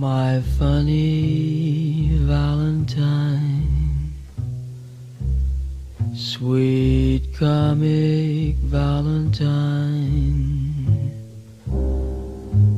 [0.00, 4.12] My funny Valentine,
[6.14, 9.50] sweet comic Valentine,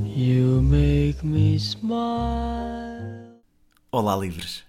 [0.06, 3.38] you make me smile.
[3.92, 4.64] Olá, livres.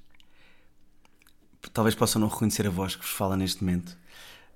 [1.72, 3.98] Talvez possam não reconhecer a voz que vos fala neste momento,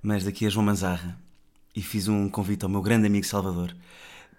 [0.04, 1.18] mas daqui é João Manzarra
[1.74, 3.74] e fiz um convite ao meu grande amigo Salvador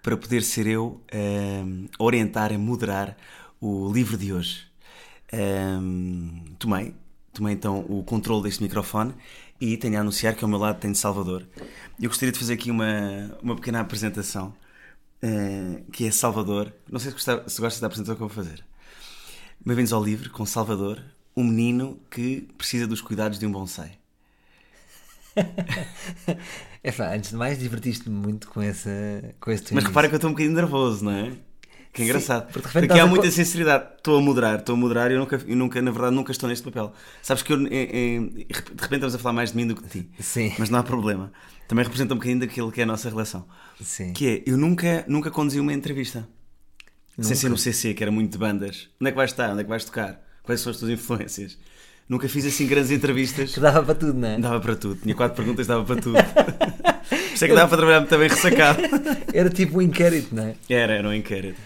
[0.03, 3.17] para poder ser eu a orientar, a moderar
[3.59, 4.65] o livro de hoje.
[5.33, 6.93] Um, tomei,
[7.33, 9.13] tomei então o controle deste microfone
[9.59, 11.45] e tenho a anunciar que ao meu lado tenho Salvador.
[11.99, 14.53] Eu gostaria de fazer aqui uma, uma pequena apresentação,
[15.23, 16.73] uh, que é Salvador.
[16.89, 18.63] Não sei se, gosta, se gostas da apresentação que eu vou fazer.
[19.65, 21.01] Bem-vindos ao livro com Salvador,
[21.35, 23.97] um menino que precisa dos cuidados de um bonsai.
[26.83, 28.89] é pá, antes de mais divertiste-me muito com, essa,
[29.39, 31.33] com esse Mas repara que eu estou um bocadinho nervoso, não é?
[31.93, 32.45] Que é engraçado.
[32.47, 33.87] Sim, porque, Aqui há muita sinceridade.
[33.97, 36.47] Estou a moderar, estou a moderar e eu nunca, eu nunca, na verdade, nunca estou
[36.47, 36.93] neste papel.
[37.21, 39.83] Sabes que eu, em, em, de repente estamos a falar mais de mim do que
[39.83, 40.09] de ti.
[40.19, 40.53] Sim.
[40.59, 41.31] Mas não há problema.
[41.67, 43.45] Também representa um bocadinho daquilo que é a nossa relação.
[43.81, 44.13] Sim.
[44.13, 46.27] Que é, eu nunca, nunca conduzi uma entrevista.
[47.17, 47.27] Nunca.
[47.27, 48.89] Sem ser no CC, que era muito de bandas.
[49.01, 49.51] Onde é que vais estar?
[49.51, 50.21] Onde é que vais tocar?
[50.43, 51.57] Quais são as tuas influências?
[52.07, 53.53] Nunca fiz assim grandes entrevistas.
[53.53, 54.39] Que dava para tudo, não é?
[54.39, 55.01] Dava para tudo.
[55.01, 56.17] Tinha quatro perguntas, dava para tudo.
[57.33, 58.79] Isso é que dava para trabalhar bem ressacado.
[59.33, 60.55] Era tipo um inquérito, não é?
[60.69, 61.59] Era, era um inquérito.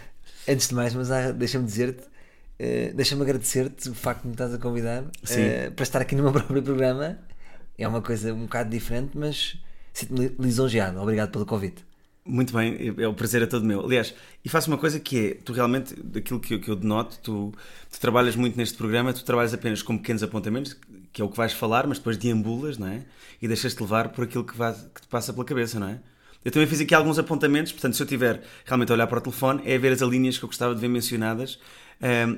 [0.51, 4.57] Antes de mais, mas deixa-me dizer-te, uh, deixa-me agradecer-te o facto de me estás a
[4.57, 7.17] convidar uh, para estar aqui no meu próprio programa.
[7.77, 9.57] É uma coisa um bocado diferente, mas
[9.93, 10.99] sinto-me lisonjeado.
[10.99, 11.85] Obrigado pelo convite.
[12.25, 13.79] Muito bem, é o prazer é todo meu.
[13.85, 17.17] Aliás, e faço uma coisa que é, tu realmente, daquilo que eu, que eu denoto,
[17.23, 17.53] tu,
[17.89, 20.77] tu trabalhas muito neste programa, tu trabalhas apenas com pequenos apontamentos,
[21.13, 23.05] que é o que vais falar, mas depois deambulas, não é?
[23.41, 25.99] E deixas-te levar por aquilo que, vai, que te passa pela cabeça, não é?
[26.43, 29.21] Eu também fiz aqui alguns apontamentos, portanto, se eu tiver realmente a olhar para o
[29.21, 31.59] telefone, é ver as linhas que eu gostava de ver mencionadas
[32.01, 32.37] um,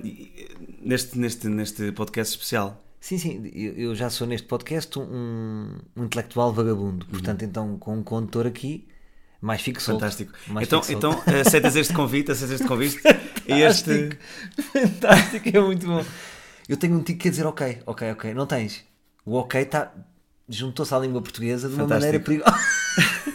[0.81, 2.83] neste, neste, neste podcast especial.
[2.99, 7.47] Sim, sim, eu já sou neste podcast um, um intelectual vagabundo, portanto, uhum.
[7.47, 8.87] então com um condutor aqui
[9.43, 9.99] mais fico solto.
[9.99, 10.31] Fantástico.
[10.47, 13.01] Mais então, então aceitas este convite, aceitas este convite.
[13.45, 14.17] e este...
[14.71, 16.03] Fantástico, é muito bom.
[16.67, 18.33] Eu tenho um tico que quer dizer ok, ok, ok.
[18.33, 18.85] Não tens.
[19.25, 19.93] O ok está.
[20.47, 22.05] Juntou-se à língua portuguesa de uma fantástico.
[22.05, 23.31] maneira perigosa.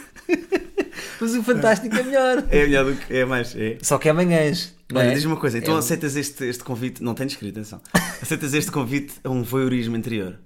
[1.19, 2.43] Mas o fantástico é melhor.
[2.49, 3.13] É melhor do que.
[3.13, 3.55] É mais.
[3.55, 3.77] É.
[3.81, 4.73] Só que é amanhãs.
[4.93, 5.13] Olha, é?
[5.13, 7.03] diz-me uma coisa, então é aceitas este, este convite.
[7.03, 7.81] Não tens escrito, atenção.
[8.21, 10.37] Aceitas este convite a um voyeurismo interior?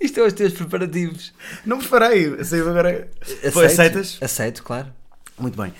[0.00, 1.32] Isto é os teus preparativos.
[1.64, 3.08] Não preparei, saiu agora.
[3.20, 4.18] Aceito, Foi, aceitas?
[4.20, 4.88] Aceito, claro.
[5.38, 5.72] Muito bem.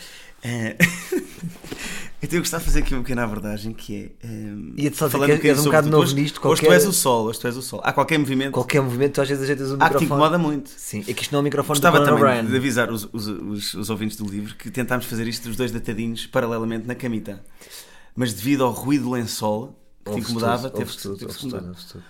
[0.45, 0.77] Uh...
[2.23, 4.27] então eu gostava de fazer aqui uma pequena abordagem que é.
[4.27, 4.75] Um...
[4.77, 6.41] Ia-te só dizer que és um bocado novo nisto.
[6.41, 6.67] Qualquer...
[6.67, 7.81] Hoje tu és o sol, hoje tu és o sol.
[7.83, 8.53] Há qualquer movimento.
[8.53, 9.91] Qualquer movimento, tu às vezes ajeitas o microfone.
[9.91, 10.71] Ah, que te incomoda muito.
[10.71, 12.45] Sim, é que isto não é o microfone Gostava do também Brian.
[12.45, 15.71] de avisar os, os, os, os ouvintes do livro que tentámos fazer isto os dois
[15.71, 17.43] deitadinhos paralelamente na camita.
[18.15, 20.79] Mas devido ao ruído do lençol que te incomodava, tudo.
[20.79, 22.05] Teve tudo, tudo, tudo.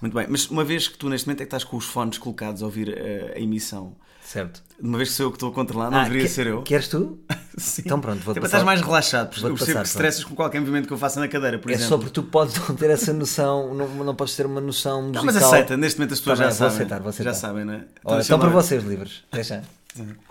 [0.00, 2.16] Muito bem, mas uma vez que tu neste momento é que estás com os fones
[2.16, 3.94] colocados a ouvir a, a emissão,
[4.30, 4.62] certo?
[4.80, 6.62] Uma vez que sou eu que estou a controlar, não ah, deveria que, ser eu.
[6.62, 7.18] Queres tu?
[7.58, 7.82] Sim.
[7.84, 10.86] Então pronto, vou Tipo, estás mais relaxado, porque eu percebo que estressas com qualquer movimento
[10.86, 11.86] que eu faça na cadeira, por é exemplo.
[11.86, 15.02] É só porque tu podes não ter essa noção, não, não podes ter uma noção
[15.02, 15.24] musical.
[15.24, 16.70] Não, mas aceita, neste momento as pessoas tá já bem, sabem.
[16.70, 17.32] Vou aceitar, vou aceitar.
[17.32, 17.84] Já sabem, não é?
[17.98, 19.24] Então, então para vocês, livres.
[19.32, 19.62] Deixa.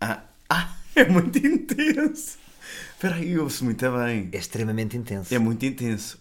[0.00, 2.38] Ah, ah, é muito intenso.
[2.94, 4.28] Espera aí, ouve-se muito bem.
[4.30, 5.34] É extremamente intenso.
[5.34, 6.20] É muito intenso.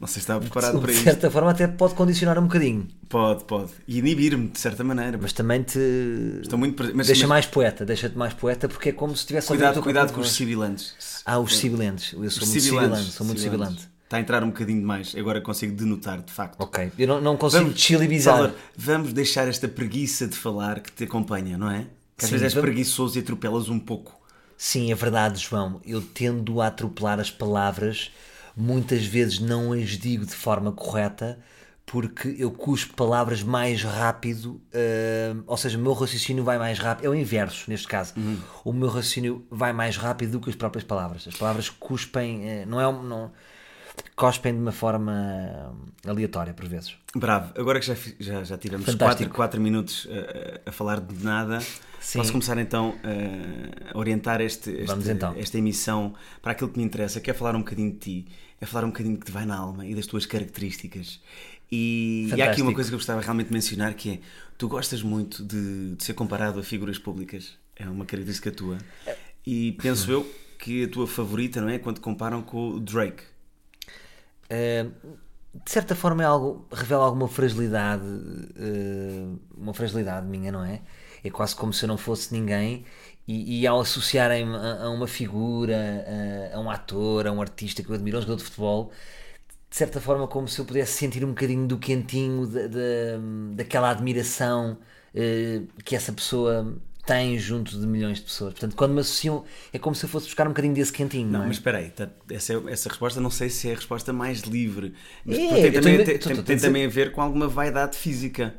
[0.00, 1.00] Não sei se estava preparado para isso.
[1.00, 1.32] De certa isto.
[1.32, 2.86] forma, até pode condicionar um bocadinho.
[3.08, 3.72] Pode, pode.
[3.86, 5.18] E inibir-me, de certa maneira.
[5.20, 5.78] Mas também te.
[6.40, 6.80] Estou muito.
[6.94, 7.28] Mas, deixa mas...
[7.28, 9.48] mais poeta, deixa-te mais poeta, porque é como se tivesse.
[9.48, 10.94] Cuidado, cuidado com os sibilantes.
[11.26, 12.12] Ah, os sibilantes.
[12.12, 13.10] Eu sou os muito sibilante.
[13.10, 13.88] Sou muito sibilante.
[14.04, 15.14] Está a entrar um bocadinho demais.
[15.16, 16.58] Agora consigo denotar, de facto.
[16.60, 16.92] Ok.
[16.96, 18.54] Eu não, não consigo vamos, chilibizar.
[18.74, 21.86] vamos deixar esta preguiça de falar que te acompanha, não é?
[22.16, 22.70] Que às Sim, vezes és vamos...
[22.70, 24.18] preguiçoso e atropelas um pouco.
[24.56, 25.80] Sim, é verdade, João.
[25.84, 28.10] Eu tendo a atropelar as palavras
[28.58, 31.38] muitas vezes não as digo de forma correta
[31.90, 37.06] porque eu cuspo palavras mais rápido, uh, ou seja, o meu raciocínio vai mais rápido.
[37.06, 38.12] É o inverso neste caso.
[38.14, 38.38] Uhum.
[38.62, 41.26] O meu raciocínio vai mais rápido do que as próprias palavras.
[41.26, 43.32] As palavras cuspem, uh, não é não
[44.14, 45.74] cospem de uma forma
[46.06, 46.94] aleatória por vezes.
[47.16, 50.06] Bravo, agora que já, já, já tivemos 4, 4 minutos
[50.66, 51.58] a, a falar de nada,
[51.98, 52.18] Sim.
[52.18, 52.94] posso começar então
[53.92, 55.34] a orientar este, este então.
[55.36, 58.26] esta emissão para aquilo que me interessa, que é falar um bocadinho de ti
[58.60, 61.20] é falar um bocadinho que te vai na alma e das tuas características.
[61.70, 64.18] E, e há aqui uma coisa que eu gostava realmente de mencionar que é
[64.56, 67.56] tu gostas muito de, de ser comparado a figuras públicas.
[67.76, 68.78] É uma característica tua.
[69.46, 71.78] E penso eu que a tua favorita, não é?
[71.78, 73.22] Quando comparam com o Drake.
[74.50, 74.90] Uh,
[75.64, 80.82] de certa forma é algo, revela alguma fragilidade, uh, uma fragilidade minha, não é?
[81.22, 82.84] É quase como se eu não fosse ninguém
[83.28, 85.76] E, e ao associarem-me a, a uma figura,
[86.54, 88.92] a, a um ator, a um artista que eu admiro, a um jogador de futebol,
[89.70, 93.18] de certa forma, como se eu pudesse sentir um bocadinho do quentinho, da, da-
[93.54, 94.78] daquela admiração
[95.14, 96.76] eh, que essa pessoa
[97.06, 98.52] tem junto de milhões de pessoas.
[98.54, 101.40] Portanto, quando me associam, é como se eu fosse buscar um bocadinho desse quentinho, não,
[101.40, 101.48] Não, é?
[101.48, 104.94] mas espera aí, tá- essa, essa resposta não sei se é a resposta mais livre.
[105.24, 108.54] Mas É, tem, também, tem- tem- tem também a ver com alguma vaidade física.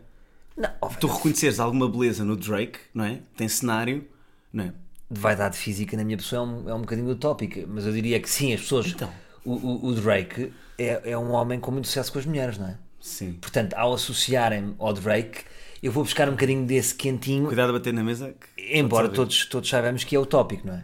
[0.58, 0.70] Não,
[1.00, 3.22] Tu reconheceres alguma beleza no Drake, não é?
[3.36, 4.06] Tem cenário,
[4.54, 4.74] não é?
[5.12, 8.20] de vaidade física na minha pessoa é um, é um bocadinho utópica, mas eu diria
[8.20, 8.88] que sim, as pessoas.
[8.88, 9.10] Então.
[9.44, 12.68] O, o- o Drake é, é um homem com muito sucesso com as mulheres, não
[12.68, 12.78] é?
[13.02, 13.34] Sim.
[13.42, 15.46] Portanto, ao associarem-me ao Drake,
[15.82, 18.36] eu vou buscar um bocadinho desse quentinho, Cuidado a bater na mesa.
[18.56, 20.84] embora todos, todos saibamos que é utópico, não é?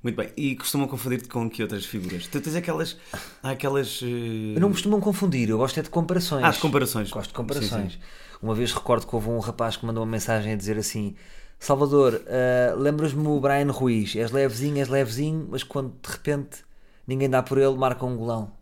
[0.00, 0.30] Muito bem.
[0.36, 2.28] E costumam confundir-te com que outras figuras?
[2.28, 2.96] Tu tens aquelas.
[3.42, 4.00] Há aquelas.
[4.02, 6.44] Eu não costumam confundir, eu gosto é de comparações.
[6.44, 7.10] Ah, de comparações.
[7.10, 7.94] Gosto de comparações.
[7.94, 7.98] Sim,
[8.40, 11.16] Uma vez recordo que houve um rapaz que mandou uma mensagem a dizer assim:
[11.58, 14.14] Salvador, ah, lembras-me o Brian Ruiz?
[14.16, 16.58] És levezinho, és levezinho, mas quando de repente
[17.06, 18.52] ninguém dá por ele, marca um golão.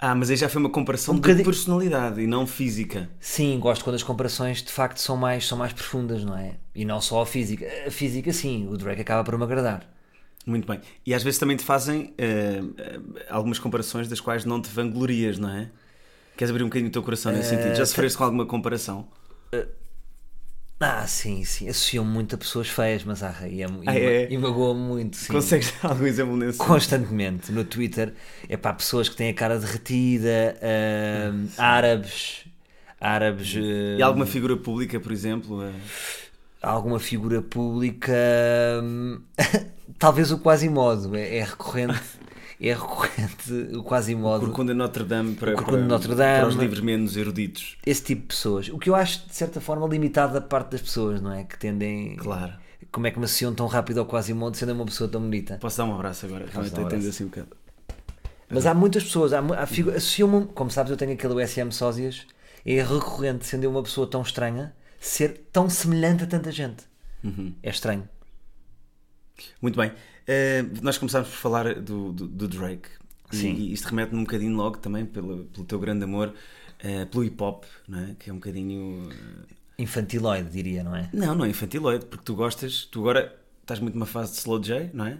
[0.00, 3.08] Ah, mas aí já foi uma comparação Um de bocadinho- personalidade e não física.
[3.18, 6.54] Sim, gosto quando as comparações de facto são mais, são mais profundas, não é?
[6.74, 7.66] E não só a física.
[7.86, 9.88] A física, sim, o Drake acaba por me agradar.
[10.46, 10.80] Muito bem.
[11.04, 12.60] E às vezes também te fazem eh,
[13.28, 15.68] algumas comparações das quais não te vanglorias, não é?
[16.36, 17.74] Queres abrir um bocadinho o teu coração nesse sentido?
[17.74, 19.08] Já sofreste com alguma comparação?
[20.80, 21.68] Ah, sim, sim.
[21.68, 24.34] Associam-me muito a pessoas feias, mas ah, e, e, Ah, é?
[24.34, 25.32] e magoa-me muito, sim.
[25.32, 28.14] Consegues dar algum exemplo nesse constantemente no Twitter
[28.48, 32.44] é para pessoas que têm a cara derretida, ahm, árabes,
[33.00, 33.54] árabes,
[33.96, 35.62] E ahm, alguma figura pública, por exemplo?
[35.64, 35.72] eh,
[36.62, 38.12] alguma figura pública,
[39.98, 42.00] talvez o Quasimodo, é, é recorrente,
[42.60, 44.46] é recorrente o Quasimodo.
[44.46, 46.38] Corcunda de Notre Dame para, Corcunda para, Notre Dame.
[46.40, 47.76] para os livros menos eruditos.
[47.86, 48.68] Esse tipo de pessoas.
[48.68, 51.44] O que eu acho, de certa forma, limitado da parte das pessoas, não é?
[51.44, 52.16] Que tendem.
[52.16, 52.54] Claro.
[52.90, 55.58] Como é que me associam tão rápido ao Quasimodo sendo uma pessoa tão bonita?
[55.60, 56.46] Posso dar um abraço agora?
[56.50, 57.08] Realmente um abraço.
[57.08, 57.48] assim um bocado.
[58.50, 62.26] Mas há muitas pessoas, há, há figu- associam-me, como sabes, eu tenho aquele USM Sósias,
[62.64, 66.84] é recorrente, sendo uma pessoa tão estranha, ser tão semelhante a tanta gente.
[67.22, 67.52] Uhum.
[67.62, 68.08] É estranho.
[69.60, 69.92] Muito bem.
[70.28, 72.88] Eh, nós começámos por falar do, do, do Drake.
[73.32, 73.54] E- Sim.
[73.54, 76.34] E isto remete-me um bocadinho logo também pelo, pelo teu grande amor
[76.80, 78.14] eh, pelo hip hop, não é?
[78.18, 79.08] que é um bocadinho.
[79.10, 81.08] eh, Infantiloide, diria, não é?
[81.12, 84.60] Não, não é infantiloide, porque tu gostas, tu agora estás muito numa fase de Slow
[84.62, 85.18] J, não é?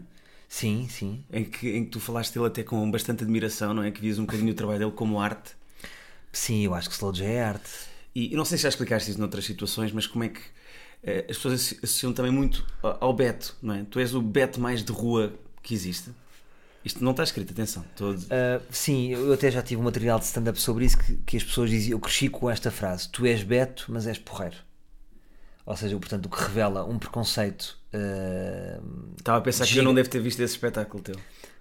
[0.48, 1.22] Sim, sim.
[1.32, 3.90] Em que, em que tu falaste dele até com bastante admiração, não é?
[3.90, 5.52] Que vias um bocadinho o trabalho dele como arte.
[6.32, 7.70] Sim, eu acho que Slow J é arte.
[8.14, 10.40] E não sei se já explicaste isso noutras situações, mas como é que
[11.28, 13.84] as pessoas associ- associam também muito ao Beto, não é?
[13.90, 15.32] Tu és o Beto mais de rua
[15.62, 16.10] que existe.
[16.84, 17.84] Isto não está escrito, atenção.
[17.90, 21.36] Estou Ah, sim, eu até já tive um material de stand-up sobre isso que, que
[21.36, 21.96] as pessoas diziam.
[21.96, 24.56] Eu cresci com esta frase: Tu és Beto, mas és porreiro.
[25.66, 27.76] Ou seja, portanto, o que revela um preconceito.
[27.92, 28.80] ah,
[29.18, 31.16] Estava a pensar que eu Giga- não devo ter visto esse espetáculo teu.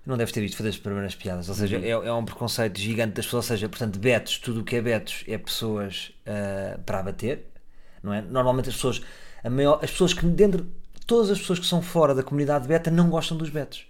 [0.06, 1.50] não deve ter visto fazer as primeiras piadas.
[1.50, 1.84] Ou seja, Uhum.
[1.84, 3.46] é, é um preconceito gigante das pessoas.
[3.46, 7.48] Ou seja, portanto, betos, tudo o que é betos é pessoas ah, para abater,
[8.02, 8.22] não é?
[8.22, 9.02] Normalmente as pessoas,
[9.50, 10.68] maior, as pessoas que dentro,
[11.06, 13.86] todas as pessoas que são fora da comunidade beta não gostam dos betos.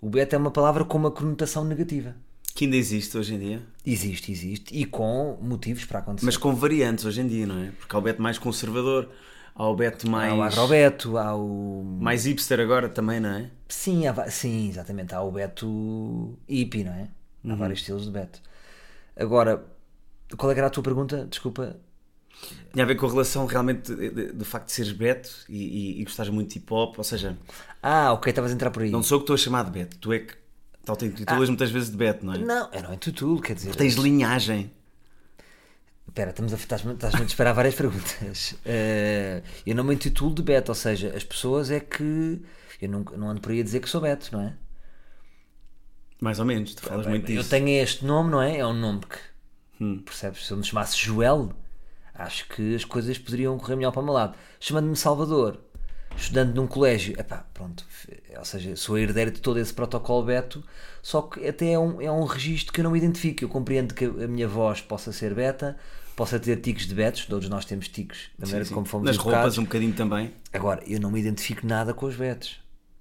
[0.00, 2.14] O beta é uma palavra com uma conotação negativa.
[2.54, 3.62] Que ainda existe hoje em dia.
[3.84, 6.26] Existe, existe, e com motivos para acontecer.
[6.26, 7.70] Mas com variantes hoje em dia, não é?
[7.78, 9.08] Porque há o Beto mais conservador,
[9.54, 10.32] há o Beto mais.
[10.32, 11.84] Há o agrobeto, há o.
[12.00, 13.50] Mais hipster agora também, não é?
[13.68, 15.14] Sim, há sim, exatamente.
[15.14, 17.08] Há o beto hippie, não é?
[17.44, 17.52] Uhum.
[17.52, 18.40] Há vários estilos de beto.
[19.14, 19.64] Agora,
[20.36, 21.26] qual é que era a tua pergunta?
[21.26, 21.76] Desculpa.
[22.72, 23.92] Tinha a ver com a relação realmente
[24.32, 25.56] do facto de seres Beto e,
[25.96, 27.36] e, e gostares muito de hip hop, ou seja,
[27.82, 28.90] Ah, ok, estavas a entrar por aí.
[28.90, 30.34] não sou eu que estou a chamar de Beto, tu é que
[30.84, 32.36] tal te intitulas muitas vezes de Beto, não é?
[32.36, 32.40] Ah.
[32.40, 33.74] Não, eu não intitulo, quer dizer.
[33.74, 34.70] Tens linhagem.
[36.06, 38.54] Espera, estamos a, estás-me, estás-me a esperar várias perguntas.
[38.64, 42.40] Eh, eu não me intitulo de Beto, ou seja, as pessoas é que.
[42.80, 44.54] Eu não, não ando por aí a dizer que sou Beto, não é?
[46.20, 47.50] Mais ou menos, tu falas muito Eu disso.
[47.50, 48.58] tenho este nome, não é?
[48.58, 49.18] É um nome que.
[49.84, 49.98] Hum.
[50.04, 50.46] Percebes?
[50.46, 51.52] Se eu me chamasse Joel,
[52.18, 54.34] acho que as coisas poderiam correr melhor para o meu lado.
[54.58, 55.58] Chamando-me Salvador,
[56.16, 57.84] estudando num colégio, epá, pronto.
[58.36, 60.62] Ou seja, sou herdeiro de todo esse protocolo Beto,
[61.00, 63.44] só que até é um, é um registro que eu não me identifico.
[63.44, 65.76] Eu compreendo que a minha voz possa ser beta,
[66.16, 69.14] possa ter ticos de betos, todos nós temos ticos, da maneira Sim, como fomos Nas
[69.14, 69.38] educados.
[69.38, 70.32] roupas um bocadinho também.
[70.52, 72.58] Agora, eu não me identifico nada com os betos.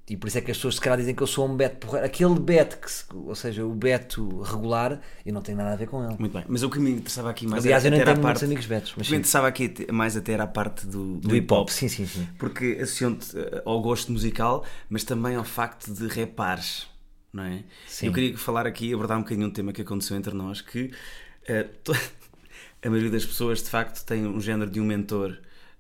[0.10, 1.86] E por isso é que as pessoas se calhar dizem que eu sou um beto
[1.86, 2.06] porreiro.
[2.06, 5.88] Aquele beto, que se- ou seja, o beto regular, eu não tenho nada a ver
[5.88, 6.16] com ele.
[6.18, 6.46] Muito bem.
[6.48, 8.46] Mas o que me interessava aqui mais Aliás, eu nem era tenho parte...
[8.46, 11.28] amigos betos, mas O que me interessava aqui mais até era a parte do, do,
[11.28, 12.26] Do hip hop, sim, sim, sim.
[12.40, 16.88] Porque associam-te eh, ao gosto musical, mas também ao facto de repares,
[17.34, 17.64] não é?
[17.86, 18.08] Sim.
[18.08, 20.90] Eu queria falar aqui, abordar um bocadinho um tema que aconteceu entre nós, que
[21.84, 21.94] to-
[22.82, 25.38] a maioria das pessoas de facto tem um género de um mentor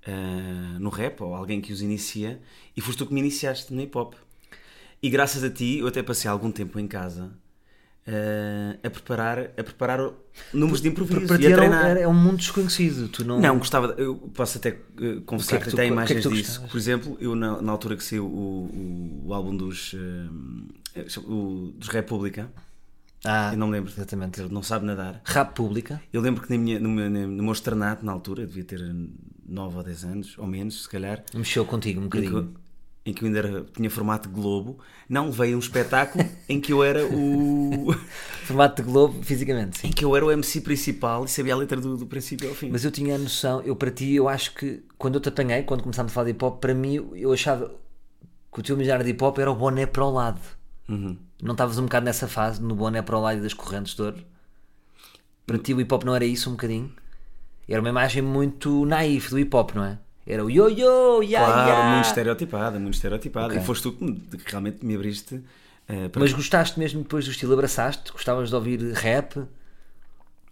[0.07, 2.39] ah, no rap, ou alguém que os inicia,
[2.75, 4.13] e foste tu que me iniciaste no hip hop.
[5.03, 7.31] E graças a ti, eu até passei algum tempo em casa
[8.07, 10.09] ah, a, preparar, a preparar
[10.53, 11.85] números de improviso Para e ti a treinar.
[11.87, 13.09] era- é um mundo desconhecido.
[13.09, 13.39] Tu não.
[13.39, 15.87] Não, gostava, eu posso até uh, confessar que é que tu- até o que é
[15.87, 16.33] que imagens disso.
[16.51, 16.71] gostavas?
[16.71, 18.65] Por exemplo, eu na, na altura que saiu o,
[19.25, 20.67] o, o álbum dos, um,
[21.27, 22.49] o- dos República,
[23.25, 24.39] Ah, eu não me lembro, Exatamente.
[24.39, 25.21] ele não sabe nadar.
[25.25, 26.01] Rap pública.
[26.13, 28.79] Eu lembro que na minha, no, meu, no meu externato, na altura, eu devia ter
[29.47, 32.53] 9 ou 10 anos, ou menos, se calhar, Mexeu contigo um bocadinho.
[33.05, 36.59] em que eu ainda era- tinha formato de Globo, não levei a um espetáculo em
[36.59, 37.93] que eu era o.
[38.45, 39.87] Formato de Globo, fisicamente, sim.
[39.87, 42.55] em que eu era o MC principal e sabia a letra do, do princípio ao
[42.55, 42.69] fim.
[42.69, 45.63] Mas eu tinha a noção, eu para ti, eu acho que quando eu te apanhei,
[45.63, 47.71] quando começámos a falar de hip hop, para mim eu achava
[48.53, 50.39] que o teu imaginário de hip hop era o boné para o lado.
[50.89, 51.17] Uhum.
[51.41, 54.01] Não estavas um bocado nessa fase, no boné para o lado e das correntes de
[54.01, 54.17] ouro?
[55.45, 56.91] Para ti o hip hop não era isso um bocadinho?
[57.67, 59.99] Era uma imagem muito naif do hip hop, não é?
[60.25, 61.83] Era o yo-yo, ya Claro, ya.
[61.95, 63.47] muito estereotipada, muito estereotipada.
[63.53, 63.57] Ok.
[63.61, 65.41] E foste tu que, me- que realmente me abriste
[65.87, 66.19] eh, para.
[66.21, 67.53] Mas gostaste mesmo depois do estilo?
[67.53, 68.11] Abraçaste?
[68.11, 69.35] Gostavas de ouvir rap?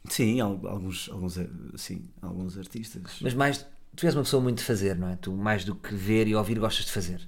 [0.09, 3.01] Sim, al- alguns, alguns, eh, sim, alguns artistas.
[3.21, 5.15] Mas mais, tu és uma pessoa muito de fazer, não é?
[5.15, 7.21] Tu mais do que ver e ouvir gostas de fazer.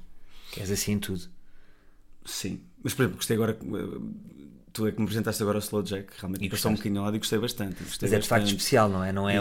[0.55, 1.23] És assim em tudo.
[2.25, 2.61] Sim.
[2.83, 3.57] Mas, por exemplo, gostei agora.
[3.61, 3.99] eh,
[4.77, 7.05] Tu é que me apresentaste agora o Slow Jack, realmente E passou um bocadinho ao
[7.05, 7.83] lado e gostei bastante.
[7.83, 9.11] Gostei Mas é de facto especial, não é?
[9.11, 9.39] Não é E-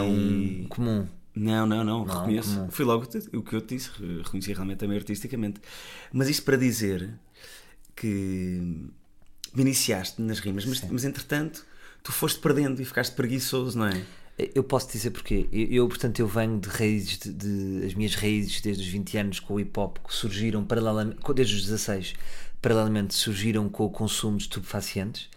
[0.63, 1.07] um comum.
[1.35, 2.55] Não, não, não, Não, reconheço.
[2.55, 2.71] comum.
[2.71, 5.61] Foi logo o que eu te disse, re- reconheci realmente também artisticamente.
[6.11, 7.07] Mas isto para dizer
[7.95, 8.79] que
[9.53, 11.63] me iniciaste nas rimas, mas, mas entretanto
[12.03, 14.01] tu foste perdendo e ficaste preguiçoso, não é?
[14.53, 15.47] Eu posso dizer porquê.
[15.51, 19.17] Eu, eu, portanto, eu venho de raízes, de, de- as minhas raízes desde os 20
[19.17, 22.13] anos com o hip hop que surgiram paralelamente, desde os 16,
[22.61, 25.29] paralelamente surgiram com o consumo de estupefacientes,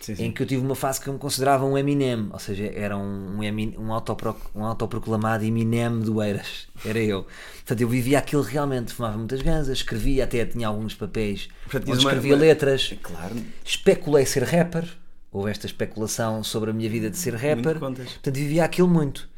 [0.00, 0.24] Sim, sim.
[0.26, 2.96] em que eu tive uma fase que eu me considerava um Eminem, ou seja, era
[2.96, 7.26] um, um, Emin- um, autopro, um autoproclamado Eminem do Eiras, era eu.
[7.56, 12.00] Portanto, eu vivia aquilo realmente, fumava muitas ganzas, escrevia, até tinha alguns papéis Portanto, onde
[12.04, 12.94] uma- escrevia uma- letras.
[13.02, 13.34] Claro.
[13.64, 14.88] Especulei ser rapper,
[15.32, 19.28] houve esta especulação sobre a minha vida de ser rapper, portanto vivia aquilo muito.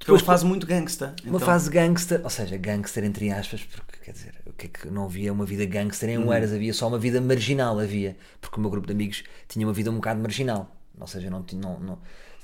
[0.00, 1.14] Depois faz muito gangsta.
[1.24, 1.40] Uma então.
[1.40, 5.32] fase gangster, ou seja, gangster entre aspas, porque quer dizer, que é que não havia
[5.32, 8.86] uma vida gangster em Oeiras, havia só uma vida marginal, havia, porque o meu grupo
[8.86, 11.98] de amigos tinha uma vida um bocado marginal, ou seja, não não, não-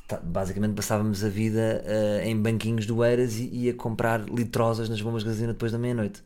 [0.09, 5.01] tá- basicamente passávamos a vida eh, em banquinhos do Oeiras e ia comprar litrosas nas
[5.01, 6.23] bombas de gasolina depois da meia-noite.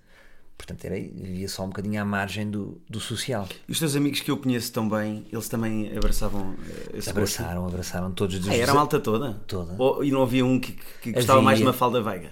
[0.57, 3.47] Portanto, era, vivia só um bocadinho à margem do, do social.
[3.69, 7.41] E os teus amigos que eu conheço tão bem, eles também abraçavam eh, esse gosto?
[7.41, 9.35] Abraçaram, abraçaram todos os Ah, era a malta toda?
[9.49, 9.75] Toda.
[9.77, 11.73] Ou- e não havia um que, que gostava mais de Havia.
[11.73, 12.31] uma falda veiga?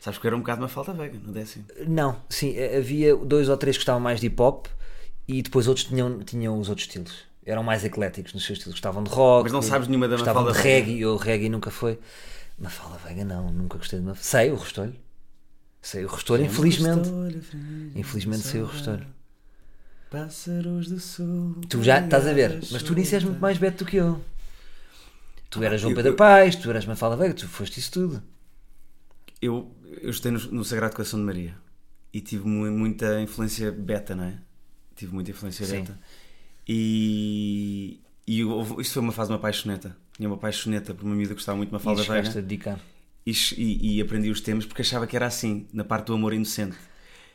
[0.00, 1.66] Sabes que era um bocado uma falda veiga, no décimo.
[1.86, 4.66] Não, sim, eh, havia dois ou três que gostavam mais de hip hop
[5.28, 7.12] e depois outros tinham, tinham os outros estilos.
[7.44, 8.74] Eram mais ecléticos nos seus estilos.
[8.74, 9.44] Gostavam de rock.
[9.44, 10.86] Mas não sabes nenhuma da Gostavam de Mafalda Veiga?
[10.86, 11.00] reggae.
[11.02, 11.98] Eu reggae nunca foi.
[12.58, 14.24] Mafalda Veiga não, nunca gostei de Mafalda.
[14.24, 14.94] Sei o Restolho.
[15.82, 17.08] Sei o Restolho, infelizmente.
[17.94, 19.06] Infelizmente sei o Restolho.
[20.10, 21.56] Pássaros do sul.
[21.68, 24.20] Tu já estás a ver, mas tu nisso és muito mais beto do que eu.
[25.48, 28.22] Tu eras João Pedro Paes, tu eras Mafalda Veiga, tu foste isso tudo.
[29.40, 29.70] Eu,
[30.02, 31.54] eu estou no, no Sagrado Coração de Maria
[32.12, 34.34] e tive mu- muita influência beta, não é?
[34.96, 35.80] Tive muita influência Sim.
[35.80, 35.98] beta.
[36.68, 38.40] E, e
[38.80, 39.96] isto foi uma fase de uma paixoneta.
[40.16, 42.30] Tinha uma paixoneta por uma miúda que gostava muito de uma falda a veiga.
[42.30, 42.80] dedicar.
[43.26, 46.32] E, e, e aprendi os temas porque achava que era assim, na parte do amor
[46.32, 46.76] inocente.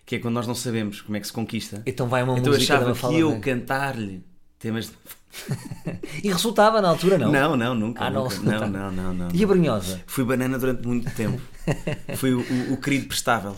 [0.05, 1.81] Que é quando nós não sabemos como é que se conquista.
[1.85, 4.24] Então vai uma Então música achava que eu cantar-lhe
[4.59, 4.91] temas de...
[6.24, 7.32] E resultava na altura, não?
[7.32, 8.04] Não, não, nunca.
[8.06, 8.36] Ah, não nunca.
[8.36, 8.68] resultava.
[8.68, 9.36] não, não, não, não.
[9.36, 10.01] E a Brunhosa?
[10.08, 11.42] Fui banana durante muito tempo.
[12.18, 13.56] Fui o, o- o querido prestável.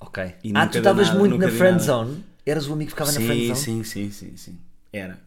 [0.00, 0.34] Ok.
[0.44, 2.24] E ah, tu estavas muito na friend zone?
[2.46, 3.58] Eras o amigo que ficava na friend Sim, zone?
[3.58, 4.58] sim, sim, sim, sim.
[4.92, 5.18] Era.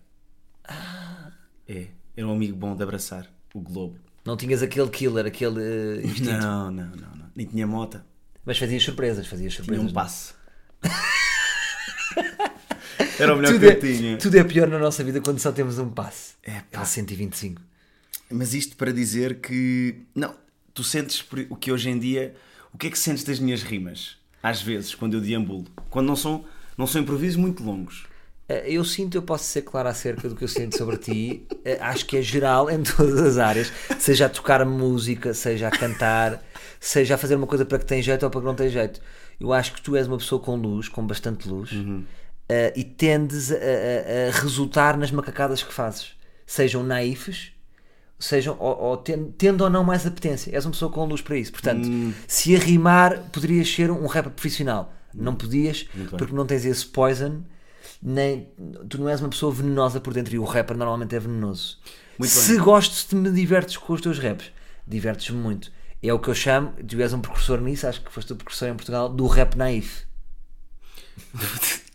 [1.68, 1.88] É.
[2.16, 3.28] Era um amigo bom de abraçar.
[3.54, 3.98] O Globo.
[4.26, 6.32] Não tinhas aquele killer, aquele eh, instinto.
[6.32, 7.26] Não, não, não, não.
[7.36, 8.06] Nem tinha mota.
[8.46, 9.92] Mas fazias surpresas, fazias Tinha surpresas.
[9.92, 10.34] um passe.
[13.20, 14.18] Era o melhor Tudo que eu é, tinha.
[14.18, 16.34] tudo é pior na nossa vida quando só temos um passe.
[16.44, 16.62] É, pá.
[16.82, 17.62] Aquele 125.
[18.30, 19.96] Mas isto para dizer que.
[20.16, 20.34] Não,
[20.74, 22.36] tu sentes o que hoje em dia.
[22.74, 24.18] O que é que sentes das minhas rimas?
[24.44, 25.66] Às vezes, quando eu deambulo.
[25.90, 26.46] Quando não são,
[26.78, 28.06] não são improvisos muito longos.
[28.48, 31.46] Eh, Eu sinto, eu posso ser claro acerca do que eu sinto sobre ti.
[31.66, 33.72] Eh, Acho que é geral em todas as áreas.
[34.00, 36.44] Seja a tocar música, seja a cantar,
[36.80, 39.02] seja a fazer uma coisa para que tem jeito ou para que não tem jeito.
[39.40, 41.72] Eu acho que tu és uma pessoa com luz, com bastante luz,
[42.50, 46.12] eh, e tendes a, a- a resultar nas macacadas que fazes.
[46.46, 47.52] Sejam naifes,
[48.20, 50.56] sejam ou, ou ten- tendo ou não mais apetência.
[50.56, 51.52] És uma pessoa com luz para isso.
[51.52, 51.88] Portanto,
[52.28, 54.94] se a rimar, poderias ser um rapper profissional.
[55.14, 55.84] Não podias,
[56.18, 57.42] porque não tens esse poison,
[58.02, 58.48] nem
[58.88, 61.80] tu não és uma pessoa venenosa por dentro e o rapper normalmente é venenoso.
[62.20, 62.62] Muito se bem.
[62.62, 64.52] gostes de me divertes com os teus raps,
[64.88, 65.72] divertes-me muito.
[66.04, 68.68] É o que eu chamo, tu és um precursor nisso, acho que foste o precursor
[68.70, 70.04] em Portugal, do rap naif.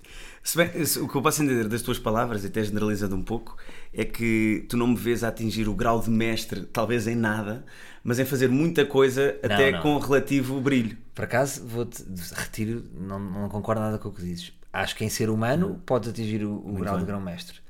[0.42, 3.22] Se bem, se- o que eu posso entender das tuas palavras, e até generalizando um
[3.22, 3.56] pouco,
[3.92, 7.64] é que tu não me vês a atingir o grau de mestre, talvez em nada,
[8.02, 9.80] mas em fazer muita coisa até não.
[9.80, 10.98] com relativo brilho.
[11.14, 12.02] Por acaso, vou-te
[12.34, 14.52] retiro, não, não concordo nada com o que dizes.
[14.72, 17.60] Acho que em ser humano podes atingir o, o grau de grão-mestre.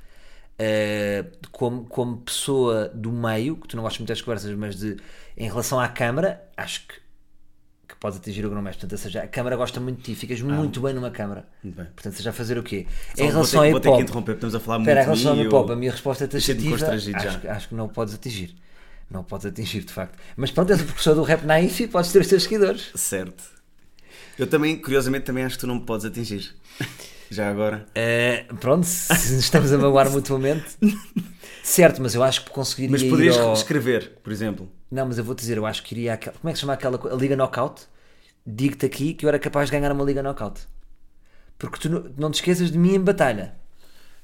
[0.59, 4.97] Eh, como, como pessoa do meio, que tu não gostas muito das conversas, mas de,
[5.37, 6.95] em relação à câmara, acho que
[8.03, 8.81] podes atingir o grão-mestre.
[8.81, 11.47] Portanto, ou seja, a câmara gosta muito de ti, ficas muito bem numa câmara.
[11.63, 11.87] Muito bem.
[11.95, 12.87] Portanto, seja a fazer o quê?
[13.17, 14.03] Só em vou relação ter- ao vou ter que hip-hop.
[14.03, 16.27] interromper, estamos a falar muito Espera, em relação ao hip-hop, eu- a minha resposta é
[16.27, 16.77] taxativa.
[16.77, 18.55] Acho, que- acho que não podes atingir.
[19.09, 20.19] Não podes atingir, de facto.
[20.37, 22.91] Mas pronto, és o professor do rap naif e podes ter os teus seguidores.
[22.95, 23.45] Certo.
[24.39, 26.55] Eu também, curiosamente, também acho que tu não me podes atingir.
[27.31, 27.87] Já agora.
[28.51, 30.77] Uh, pronto, estamos a magoar mutuamente.
[31.63, 33.53] Certo, mas eu acho que conseguiria Mas poderias ao...
[33.55, 34.69] escrever, por exemplo.
[34.91, 36.37] Não, mas eu vou-te dizer, eu acho que iria àquela...
[36.37, 37.17] Como é que se chama aquela coisa?
[37.17, 37.83] A Liga Knockout?
[38.47, 40.61] Digo-te aqui que eu era capaz de ganhar uma Liga Knockout.
[41.59, 43.55] Porque tu não, não te esqueças de mim em batalha.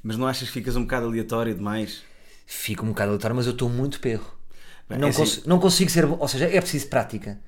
[0.03, 2.03] Mas não achas que ficas um bocado aleatório demais?
[2.47, 4.27] Fico um bocado aleatório, mas eu estou muito perro.
[4.89, 6.17] Bem, não, é assim- cons- não consigo ser bom.
[6.19, 7.39] Ou seja, é preciso prática.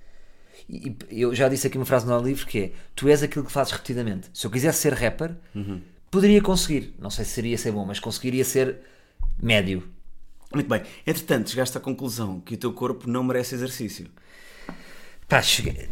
[0.69, 3.45] E, e eu já disse aqui uma frase no livro que é: Tu és aquilo
[3.45, 4.29] que fazes repetidamente.
[4.33, 5.81] Se eu quisesse ser rapper, Uhum.
[6.11, 6.95] poderia conseguir.
[6.99, 8.79] Não sei se seria ser bom, mas conseguiria ser
[9.43, 9.89] médio.
[10.55, 10.83] Muito bem.
[11.07, 14.07] Entretanto, chegaste à conclusão que o teu corpo não merece exercício.
[15.29, 15.89] Pá, cheguei-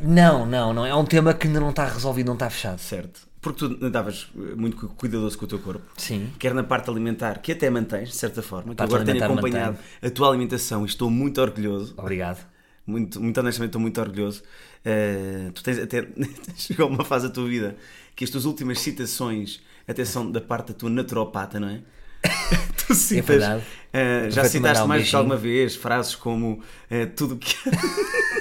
[0.00, 0.86] Não, não, não.
[0.86, 2.78] É um tema que ainda não está resolvido, não está fechado.
[2.78, 3.26] Certo.
[3.40, 5.82] Porque tu andavas eh, muito cu- cuidadoso com o teu corpo.
[5.96, 6.30] Sim.
[6.38, 8.74] Quer na parte alimentar, que até mantens, de certa forma.
[8.74, 11.94] Que agora tenho acompanhado a tua alimentação e estou muito orgulhoso.
[11.96, 12.44] Obrigado.
[12.86, 14.42] Muito, muito honestamente, estou muito orgulhoso.
[14.84, 16.06] Eh, tu tens até.
[16.56, 17.76] Chegou uma fase da tua vida
[18.16, 21.80] que as tuas últimas citações até são da parte da tua naturopata, não é?
[22.86, 23.26] tu citas.
[23.26, 23.62] verdade.
[23.92, 25.18] eh, já citaste mais do que beijinho.
[25.18, 27.54] alguma vez frases como eh, tudo que.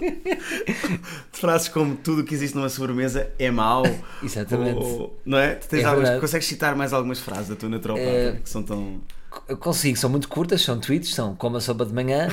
[1.32, 3.84] frases como tudo que existe numa sobremesa é mau.
[4.22, 4.78] Exatamente.
[4.82, 5.54] Ou- não é?
[5.54, 8.32] Tu tens É algumas- consegues citar mais algumas frases da tua naturopata É.
[8.42, 9.00] que são tão.
[9.48, 12.28] Eu consigo, são muito curtas, são tweets, são como a sopa de manhã,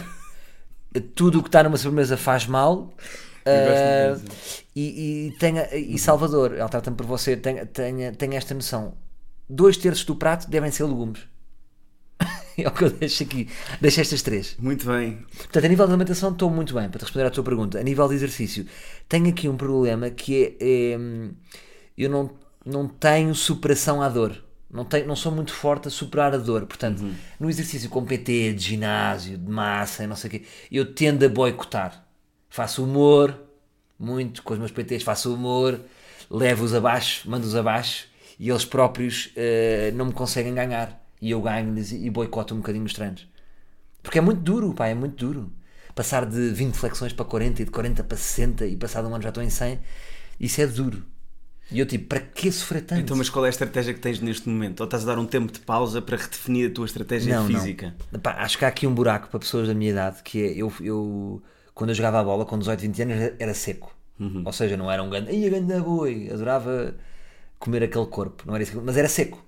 [1.16, 2.94] tudo o que está numa sobremesa faz mal.
[3.46, 4.18] Ah,
[4.76, 8.94] e, e, tenha, e Salvador, ela trata-me por você, tenha, tenha, tenha esta noção:
[9.50, 11.22] dois terços do prato devem ser legumes.
[12.64, 13.48] é o que eu deixo aqui.
[13.80, 14.56] Deixo estas três.
[14.60, 15.26] Muito bem.
[15.38, 17.80] Portanto, a nível de alimentação estou muito bem, para te responder à tua pergunta.
[17.80, 18.66] A nível de exercício,
[19.08, 21.00] tenho aqui um problema que é, é,
[21.98, 22.32] eu não,
[22.66, 24.44] não tenho superação à dor.
[24.70, 26.66] Não, tenho, não sou muito forte a superar a dor.
[26.66, 27.04] Portanto,
[27.40, 31.30] no exercício com PT, de ginásio, de massa não sei o quê, eu tendo a
[31.30, 32.06] boicotar.
[32.50, 33.40] Faço humor,
[34.00, 35.80] muito, com os meus PTs faço humor,
[36.30, 38.08] levo-os abaixo, mando-os abaixo
[38.40, 41.07] e eles próprios eh, não me conseguem ganhar.
[41.22, 43.28] E eu ganho-lhes e boicoto um bocadinho os treinos.
[44.04, 45.52] Porque é muito duro, pá, é muito duro.
[45.96, 49.24] Passar de 20 flexões para 40 e de 40 para 60 e passado um ano
[49.24, 49.80] já estou em 100,
[50.40, 51.04] isso é duro.
[51.72, 53.02] E eu tipo, para que sofrer tanto?
[53.02, 54.80] Então, mas qual é a estratégia que tens neste momento?
[54.80, 57.96] Ou estás a dar um tempo de pausa para redefinir a tua estratégia não, física?
[58.12, 58.20] Não.
[58.20, 60.72] Pá, acho que há aqui um buraco para pessoas da minha idade que é eu,
[60.80, 61.42] eu
[61.74, 63.94] quando eu jogava a bola com 18, 20 anos era- seco.
[64.46, 66.96] Ou seja, não era um grande, ia grande boi, adorava
[67.60, 69.46] comer aquele corpo, não era isso, mas era seco.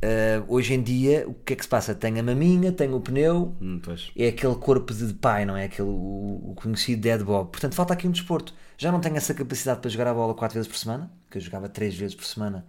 [0.00, 1.92] Uh, hoje em dia, o que é que se passa?
[1.92, 3.80] Tenho a maminha, tenho o pneu, Hum,
[4.16, 5.64] é aquele corpo de pai, não é?
[5.64, 7.50] Aquele, o, o conhecido dead bob.
[7.50, 8.54] Portanto, falta aqui um desporto.
[8.76, 11.42] Já não tenho essa capacidade para jogar a bola 4 vezes por semana, que eu
[11.42, 12.64] jogava 3 vezes por semana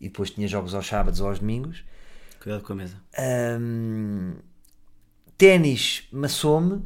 [0.00, 1.84] e depois tinha jogos aos sábados ou aos domingos.
[2.40, 2.96] Cuidado com a mesa.
[3.60, 4.36] Hum,
[5.36, 6.82] Ténis maçou-me,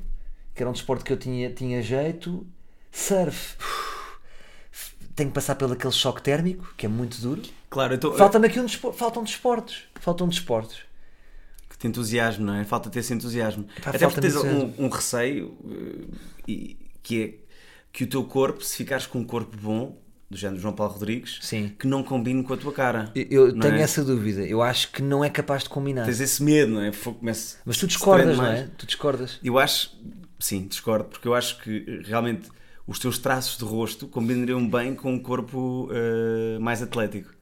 [0.55, 2.47] que era um desporto que eu tinha, tinha jeito.
[2.91, 3.57] Surf,
[5.15, 7.43] tenho que passar pelo aquele choque térmico, que é muito duro.
[7.71, 9.85] Claro, então, Falta-me aqui um desporto, faltam desportos.
[10.01, 10.79] Faltam desportos.
[11.69, 12.65] que te entusiasmo, não é?
[12.65, 13.65] Falta ter esse entusiasmo.
[13.83, 16.15] Pá, Até porque tens um, um receio eh,
[16.47, 17.45] e, que é
[17.93, 19.97] que o teu corpo, se ficares com um corpo bom,
[20.29, 21.73] do género João Paulo Rodrigues, Sim.
[21.79, 23.13] que não combine com a tua cara.
[23.15, 23.83] Eu, eu tenho é?
[23.83, 24.43] essa dúvida.
[24.43, 26.05] Eu acho que não é capaz de combinar.
[26.05, 26.91] Tens esse medo, não é?
[26.91, 28.69] Comece- Mas tu discordas, não é?
[28.77, 29.39] Tu discordas.
[29.45, 29.97] Eu acho,
[30.41, 32.49] sim, discordo, porque eu acho que eh, realmente
[32.87, 37.33] os teus traços de rosto combinariam bem com um corpo eh, mais atlético.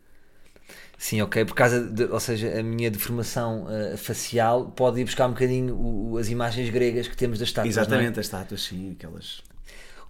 [0.99, 1.45] Sim, ok.
[1.45, 5.75] Por causa de, ou seja, a minha deformação eh, facial pode ir buscar um bocadinho
[5.77, 7.77] o- as imagens gregas que temos das estátuas.
[7.77, 7.81] é?
[7.81, 9.43] Exatamente, as estátuas, sim, aquelas.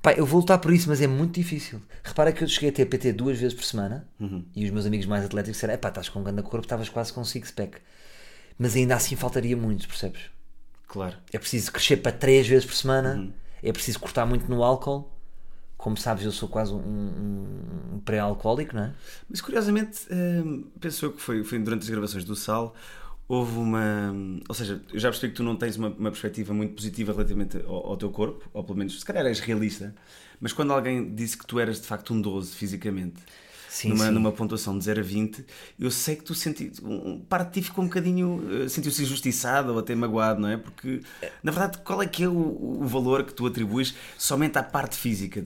[0.02, 1.80] Pá, eu vou lutar por isso, mas é muito difícil.
[2.02, 4.44] Repara que eu cheguei a ter PT duas vezes por semana Uhum.
[4.54, 7.12] e os meus amigos mais atléticos disseram: pá, estás com um grande corpo, estavas quase
[7.12, 7.78] com um six-pack.
[8.58, 10.22] Mas ainda assim faltaria muito, percebes?
[10.88, 11.16] Claro.
[11.32, 13.32] É preciso crescer para três vezes por semana, Uhum.
[13.62, 15.10] é preciso cortar muito no álcool.
[15.82, 18.94] Como sabes, eu sou quase um, um- um pré-alcoólico, não é?
[19.28, 22.74] Mas curiosamente, hum, penso eu que foi, foi durante as gravações do Sal,
[23.28, 24.14] houve uma.
[24.48, 27.56] Ou seja, eu já percebi que tu não tens uma, uma perspectiva muito positiva relativamente
[27.66, 29.92] ao, ao teu corpo, ou pelo menos, se calhar és realista,
[30.40, 33.20] mas quando alguém disse que tu eras de facto um 12 fisicamente,
[33.68, 34.12] Sim, numa, sim.
[34.12, 35.44] numa pontuação de 0 a 20,
[35.80, 36.72] eu sei que tu senti.
[36.82, 38.64] Um, parte de ti ficou um bocadinho.
[38.64, 40.56] eh, sentiu-se injustiçado ou até magoado, não é?
[40.58, 41.00] Porque,
[41.42, 42.32] na verdade, qual é que é o,
[42.82, 45.42] o valor que tu atribuis somente à parte física?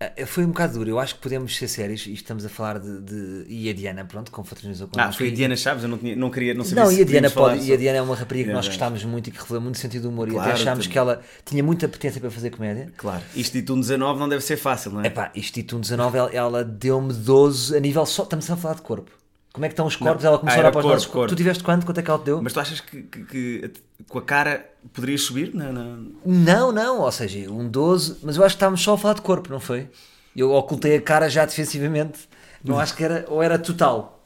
[0.00, 2.78] Ah, Foi um bocado duro, eu acho que podemos ser sérios e estamos a falar
[2.78, 3.00] de.
[3.00, 5.10] de- E a Diana, pronto, confraternizou connosco.
[5.10, 6.54] Ah, foi a E- Diana Chaves, eu não, tinha, não queria.
[6.54, 8.48] Não, sabia Não, se e a Diana pode, e a sobre- Diana é uma rapariga
[8.50, 10.84] que nós gostámos muito e que revelou muito sentido do humor e Claro, até achámos
[10.84, 10.92] também.
[10.92, 12.92] que ela tinha muita potência para fazer comédia.
[12.96, 15.08] Claro, isto de um 19 não deve ser fácil, não é?
[15.08, 18.22] Epá, isto e 19, ela, ela deu-me 12 a nível só.
[18.22, 19.10] Estamos a falar de corpo.
[19.58, 20.24] Como é que estão os corpos?
[20.24, 21.28] ela começou Ah, a olhar para os corpo.
[21.28, 21.84] Tu tiveste quanto?
[21.84, 22.40] Quanto é que ela te deu?
[22.40, 23.72] Mas tu achas que, que- que
[24.08, 25.52] com a cara poderias subir?
[25.54, 26.12] Não, não.
[26.24, 29.22] Não, não, ou seja, um 12, mas eu acho que estávamos só a falar de
[29.22, 29.88] corpo, não foi?
[30.36, 32.28] Eu ocultei a cara já defensivamente.
[32.62, 33.24] Não acho que era.
[33.28, 34.24] Ou era total.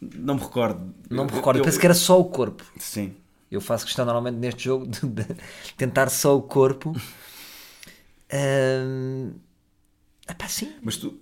[0.00, 0.94] Não me recordo.
[1.08, 1.58] Não me Eu- recordo.
[1.60, 2.62] eu- Penso que era só o corpo.
[2.78, 3.14] Sim.
[3.50, 5.24] Eu faço questão normalmente neste jogo de, de
[5.76, 6.94] tentar só o corpo.
[8.32, 9.32] Ahm,
[10.28, 10.72] epá, sim.
[10.82, 11.18] Mas tu.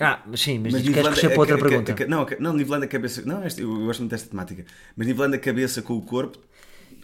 [0.00, 2.04] Ah, mas sim, mas, Mas queres crescer para outra a- pergunta?
[2.04, 3.22] a- não, a- não, nivelando a cabeça.
[3.22, 4.64] Não, este- eu gosto muito desta temática.
[4.96, 6.38] Mas nivelando a cabeça com o corpo,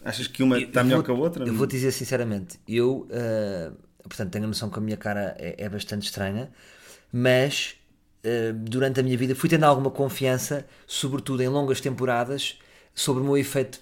[0.03, 1.45] achas que uma está Eu melhor vou- que a outra?
[1.45, 3.71] Eu vou te dizer sinceramente, eu, ah,
[4.03, 6.49] portanto, tenho a noção que a minha cara é, é bastante estranha,
[7.11, 7.75] mas
[8.25, 12.57] ah, durante a minha vida fui tendo alguma confiança, sobretudo em longas temporadas,
[12.95, 13.79] sobre o meu efeito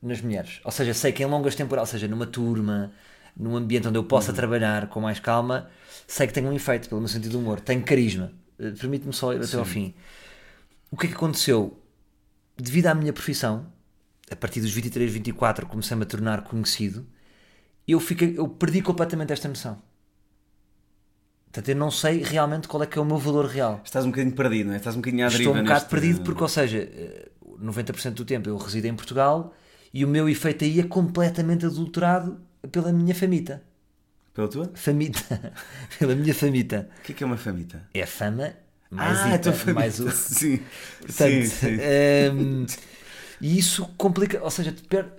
[0.00, 0.60] nas mulheres.
[0.64, 2.92] Ou seja, sei que em longas temporadas, ou seja, numa turma,
[3.36, 4.36] num ambiente onde eu possa Uhum.
[4.36, 5.68] trabalhar com mais calma,
[6.06, 8.30] sei que tenho um efeito pelo meu sentido de humor, tenho carisma.
[8.58, 9.94] Ah, Permite-me só ir até ao fim.
[10.90, 11.78] O que é que aconteceu?
[12.56, 13.66] Devido à minha profissão,
[14.30, 17.06] a partir dos 23, 24, comecei-me a tornar conhecido,
[17.86, 19.82] eu, fiquei, eu perdi completamente esta noção.
[21.46, 23.80] Portanto, eu não sei realmente qual é que é o meu valor real.
[23.84, 24.76] Estás um bocadinho perdido, não é?
[24.78, 27.28] Estás um bocadinho à deriva Estou um bocado neste- perdido porque, ou seja, eh,
[27.60, 29.54] 90% do tempo eu resido em Portugal
[29.92, 32.40] e o meu efeito aí é completamente adulterado
[32.72, 33.62] pela minha famita.
[34.34, 34.70] Pela tua?
[34.74, 35.54] Famita.
[35.98, 36.90] pela minha famita.
[36.98, 37.88] O que é que é uma famita?
[37.94, 38.54] É a fama
[38.90, 39.74] mais ah, ita, famita.
[39.74, 40.10] mais o...
[40.12, 40.60] Sim.
[41.00, 41.76] Portanto, sim, sim.
[41.78, 42.66] ehm,
[43.40, 45.12] e isso complica, ou seja, per-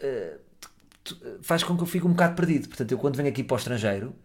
[0.59, 0.71] tu-
[1.03, 2.67] tu- faz com que eu fique um bocado perdido.
[2.67, 4.15] Portanto, eu quando venho aqui para o estrangeiro,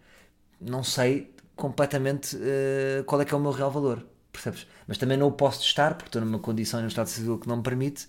[0.60, 4.66] não sei completamente eh, qual é que é o meu real valor, percebes?
[4.86, 7.48] Mas também não o posso testar, porque estou numa condição e num estado civil que
[7.48, 8.08] não me permite.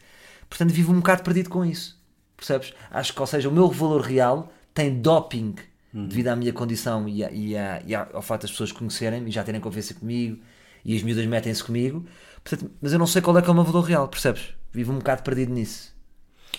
[0.50, 2.00] Portanto, vivo um bocado perdido com isso,
[2.38, 2.74] percebes?
[2.92, 5.56] Acho que, ou seja, o meu valor real tem doping
[5.94, 9.32] devido à minha condição e, a- e a- e ao facto das pessoas conhecerem-me e
[9.32, 10.38] já terem confiança comigo
[10.86, 12.06] e as miúdas metem-se comigo.
[12.44, 14.54] Portanto, mas eu não sei qual é que é o meu valor real, percebes?
[14.72, 15.92] Vivo um bocado perdido nisso.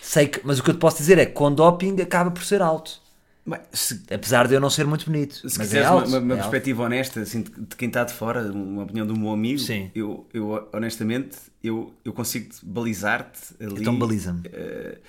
[0.00, 2.44] Sei que, mas o que eu te posso dizer é que com doping acaba por
[2.44, 3.00] ser alto.
[3.44, 5.34] Bem, se, Apesar de eu não ser muito bonito.
[5.34, 6.08] se mas é quiseres alto.
[6.08, 6.50] uma, uma é alto.
[6.50, 9.90] perspectiva honesta, assim, de, quem está de fora, uma opinião de um meu amigo, Sim.
[9.94, 13.80] Eu, eu honestamente eu, eu consigo balizar-te ali.
[13.80, 14.42] Então baliza-me.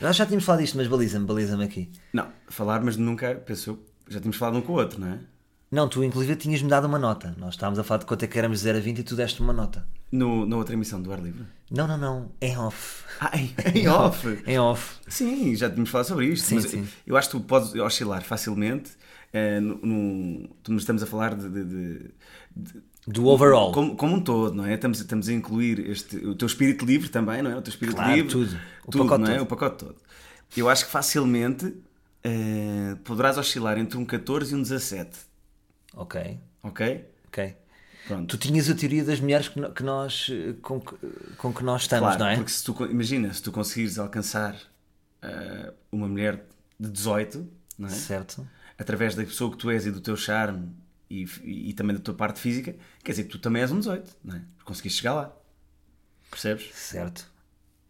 [0.01, 1.89] Nós já tínhamos falado disto, mas baliza-me, baliza-me aqui.
[2.11, 3.77] não, falar, mas nunca, penso
[4.09, 5.19] já tínhamos falado um com o outro, não é?
[5.71, 7.33] Não, tu inclusive tinhas-me dado uma nota.
[7.37, 9.15] Nós estávamos a falar de quanto é que éramos de 0 a 20 e tu
[9.15, 9.83] deste uma nota.
[10.11, 11.43] No, na outra emissão do Ar Livre.
[11.71, 12.31] Não, não, não.
[12.39, 13.03] Em off.
[13.19, 14.43] Ah, em, em off!
[14.45, 14.97] Em off.
[15.07, 16.45] Sim, já tínhamos falado sobre isto.
[16.45, 16.87] Sim, mas sim.
[17.07, 18.91] Eu acho que tu podes oscilar facilmente.
[19.33, 19.79] eh, no,
[20.67, 22.11] no- estamos a falar de, de- de-
[22.55, 23.71] de- Do overall.
[23.71, 24.75] como, como um todo, não é?
[24.75, 27.55] Estamos, estamos a incluir este, o teu espírito livre também, não é?
[27.57, 28.29] O teu espírito Claro, livre.
[28.31, 28.55] tudo.
[28.85, 29.33] O tudo pacote não é?
[29.33, 29.43] todo.
[29.43, 29.95] O pacote todo.
[30.55, 31.73] Eu acho que facilmente
[32.23, 35.17] eh, poderás oscilar entre um 14 e um 17.
[35.95, 36.39] Ok.
[36.61, 37.05] Ok?
[37.27, 37.55] Ok.
[38.07, 38.37] Pronto.
[38.37, 40.95] Tu tinhas a teoria das mulheres que, nós, eh, com, que,
[41.37, 42.35] com que nós estamos, claro, não é?
[42.35, 44.55] porque se tu, imagina, se tu conseguires alcançar
[45.21, 46.45] eh, uma mulher
[46.79, 47.91] de 18, não é?
[47.91, 48.45] Certo.
[48.77, 50.69] através da pessoa que tu és e do teu charme
[51.09, 53.79] e, e- e também da tua parte física, quer dizer que tu também és um
[53.79, 54.41] 18, não é?
[54.65, 55.33] Conseguiste chegar lá.
[56.29, 56.69] Percebes?
[56.73, 57.31] Certo.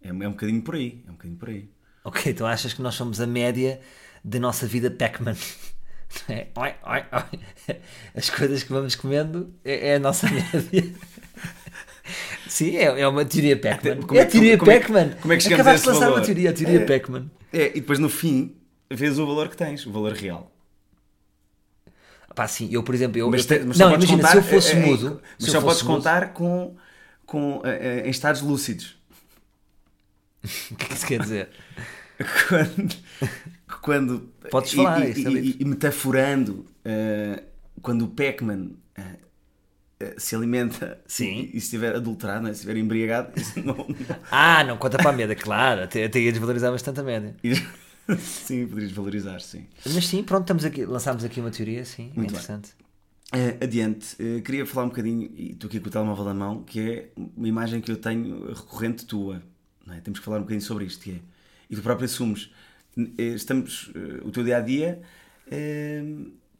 [0.01, 1.03] É, é um bocadinho por aí.
[1.07, 1.69] É um bocadinho por aí.
[2.03, 3.79] Ok, então achas que nós somos a média
[4.23, 5.35] da nossa vida Pac-Man?
[6.29, 6.47] É?
[6.55, 7.79] Oi, oi, oi.
[8.15, 10.93] As coisas que vamos comendo é, é a nossa média.
[12.47, 13.97] Sim, é, é uma teoria Pac-Man.
[14.15, 15.15] É a teoria como é que- Pac-Man.
[15.21, 16.25] como é que chegamos a Acabaste de esse lançar uma valor?
[16.25, 16.85] teoria, a teoria É.
[16.85, 17.31] Pac-Man.
[17.51, 18.55] É, e depois no fim
[18.91, 20.51] vês o valor que tens, o valor real.
[22.35, 24.75] Pá, sim, eu por exemplo, eu, Mas, te- mas não, imagina, contar, se eu fosse
[24.75, 26.75] mudo, mas só podes mudo- contar com,
[27.25, 28.95] com, eh, eh, em estados lúcidos.
[30.71, 31.49] o que é que isso quer dizer?
[32.49, 32.95] quando,
[33.81, 35.65] quando Podes e- falar, e, é e- e
[36.85, 37.43] eh,
[37.81, 38.71] quando o Pac-Man
[39.99, 41.39] eh, se alimenta Sim.
[41.41, 42.53] e, e se estiver adulterado, não é?
[42.53, 43.31] se estiver embriagado,
[43.63, 43.85] não, não-
[44.29, 47.35] Ah, não conta para a média, claro, até, até ia desvalorizar bastante a média.
[48.19, 49.65] sim, poderias valorizar, sim.
[49.85, 52.25] Mas sim, pronto, estamos aqui, lançámos aqui uma teoria, sim, bem.
[52.25, 52.71] interessante.
[53.31, 56.63] Eh, adiante, Eh, queria falar um bocadinho, e estou aqui com o telemóvel na mão,
[56.63, 59.41] que é uma imagem que eu tenho recorrente tua.
[59.89, 59.99] é?
[60.01, 61.19] Temos que falar um bocadinho sobre isto, que é
[61.69, 62.51] e tu próprio assumes.
[62.97, 65.01] Eh, Estamos, eh, o teu dia a dia
[65.49, 66.03] eh,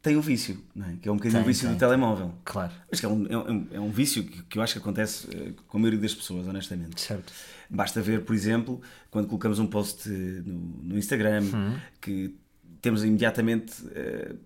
[0.02, 0.96] tem o vício, não é?
[1.00, 1.76] que é um bocadinho o vício tem.
[1.76, 2.34] do telemóvel.
[2.44, 2.72] Claro.
[2.90, 5.26] Mas que é um, é um, é um vício que, que eu acho que acontece
[5.66, 7.00] com a maioria das pessoas, honestamente.
[7.00, 7.32] Certo.
[7.70, 11.76] Basta ver, por exemplo, quando colocamos um post no, no Instagram, Uhum.
[12.00, 12.34] que
[12.82, 13.72] temos imediatamente,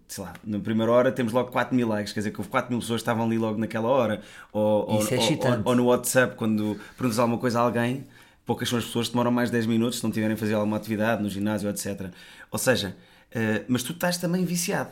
[0.06, 2.70] sei lá, na primeira hora temos logo 4 mil likes, quer dizer que houve 4
[2.70, 4.22] mil pessoas que estavam ali logo naquela hora.
[4.52, 8.04] Ou, ou, Isso é ou- ou no WhatsApp, quando perguntas alguma coisa a alguém,
[8.48, 10.54] poucas são as pessoas que demoram mais de 10 minutos se não tiverem a fazer
[10.54, 12.10] alguma atividade no ginásio, etc.
[12.50, 12.96] Ou seja,
[13.30, 14.90] eh, mas tu estás também viciado.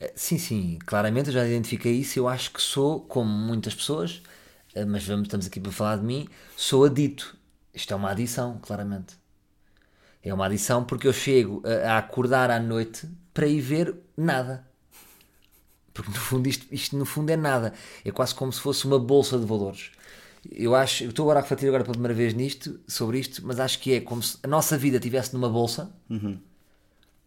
[0.00, 2.18] Eh, Sim, sim, claramente eu já identifiquei isso.
[2.18, 4.22] Eu acho que sou, como muitas pessoas,
[4.74, 7.36] eh, mas vamos, estamos aqui para falar de mim, sou adito.
[7.74, 9.16] Isto é uma adição, claramente.
[10.22, 14.66] É uma adição porque eu chego a, a acordar à noite para ir ver nada.
[15.92, 17.72] Porque no fundo isto, isto no fundo é nada.
[18.04, 19.90] É quase como se fosse uma bolsa de valores.
[20.50, 23.60] Eu acho, eu estou agora a refletir agora pela primeira vez nisto, sobre isto, mas
[23.60, 25.92] acho que é como se a nossa vida estivesse numa bolsa,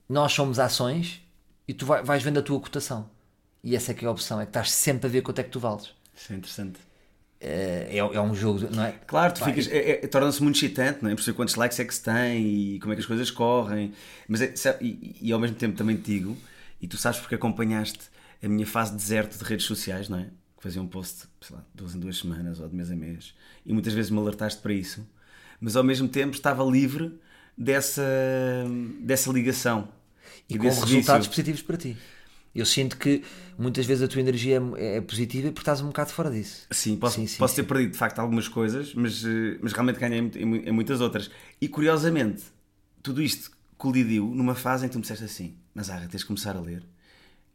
[0.10, 1.21] nós somos ações
[1.67, 3.10] e tu vai- vais vendo a tua cotação.
[3.63, 5.43] E essa é que é a opção, é que estás sempre a ver quanto é
[5.43, 5.91] que tu vales.
[6.15, 6.80] Isso é interessante.
[7.39, 8.93] É, é, é um jogo, não é?
[9.06, 11.15] Claro, tu ficas, é- é- torna-se muito excitante, não é?
[11.15, 12.45] Perceber quantos likes é que se tem
[12.76, 13.93] e como é que as coisas correm.
[14.28, 16.38] Mas é- e, e ao mesmo tempo também te digo,
[16.82, 17.99] e tu sabes porque acompanhaste
[18.41, 20.28] a minha fase de deserto de redes sociais, não é?
[20.63, 23.73] Fazia um post, sei lá, duas em duas semanas ou de mês a mês, e
[23.73, 25.06] muitas vezes me alertaste para isso,
[25.60, 27.19] mas ao mesmo tempo estava livre
[27.58, 28.02] dessa,
[29.02, 29.89] dessa ligação
[30.49, 31.36] e com desse resultados vício.
[31.36, 31.97] positivos para ti.
[32.56, 33.23] Eu sinto que
[33.58, 36.67] muitas vezes a tua energia é, é positiva porque estás um bocado fora disso.
[36.71, 37.62] Sim, posso, Sim, sim, posso sim.
[37.63, 40.71] ter perdido de facto algumas coisas, mas, eh, mas realmente ganhei em em, mu- em
[40.71, 41.30] muitas outras.
[41.60, 42.43] E curiosamente,
[43.02, 46.26] tudo isto colidiu numa fase em que tu me disseste assim: Mas Arra, tens de
[46.28, 46.84] começar a ler.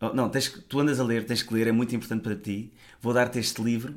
[0.00, 2.72] Oh, não, tens, tu andas a ler, tens que ler, é muito importante para ti.
[3.00, 3.94] Vou dar-te este livro,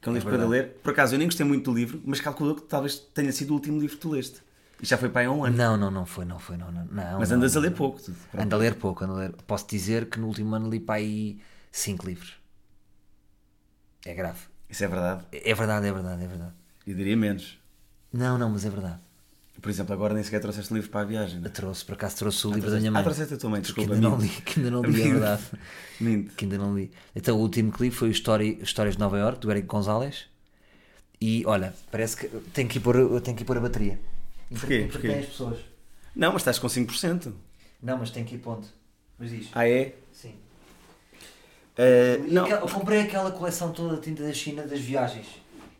[0.00, 0.68] que é um livro para verdade.
[0.68, 0.74] ler.
[0.82, 3.54] Por acaso, eu nem gostei muito do livro, mas calculo que talvez tenha sido o
[3.54, 4.40] último livro que tu leste.
[4.80, 5.56] E já foi para aí há um ano.
[5.56, 6.84] Não, não, não foi, não foi, não, não.
[6.84, 7.60] não mas andas não.
[7.60, 8.00] a ler pouco.
[8.00, 8.44] Tu, pronto.
[8.44, 9.32] Ando a ler pouco, ando a ler.
[9.46, 12.36] Posso dizer que no último ano li para aí 5 livros.
[14.06, 14.38] É grave.
[14.68, 15.24] Isso é verdade.
[15.32, 16.52] É verdade, é verdade, é verdade.
[16.86, 17.58] Eu diria menos.
[18.12, 19.00] Não, não, mas é verdade.
[19.60, 21.38] Por exemplo, agora nem sequer trouxeste livro para a viagem.
[21.38, 21.48] não é?
[21.48, 23.00] Eu trouxe, por acaso trouxe o livro da minha mãe.
[23.00, 23.94] Ah, trouxeste a tua mãe, que desculpa.
[23.94, 25.42] ainda não li, que ainda não li, é verdade.
[26.00, 26.34] Minto.
[26.34, 26.90] Que ainda não li.
[27.14, 30.26] Então o último que li foi o Story, Histórias de Nova York, do Eric Gonzalez.
[31.20, 34.00] E olha, parece que tenho que ir pôr, tenho que ir pôr a bateria.
[34.48, 34.82] Porquê?
[34.82, 35.08] Entretém Porquê?
[35.08, 35.58] as pessoas.
[36.16, 37.32] Não, mas estás com 5%.
[37.82, 38.66] Não, mas tem que ir ponto.
[39.18, 39.48] Mas diz.
[39.52, 39.94] Ah, é?
[40.12, 40.34] Sim.
[41.78, 42.46] E não.
[42.46, 45.26] Eu comprei aquela coleção toda de tinta da China das viagens.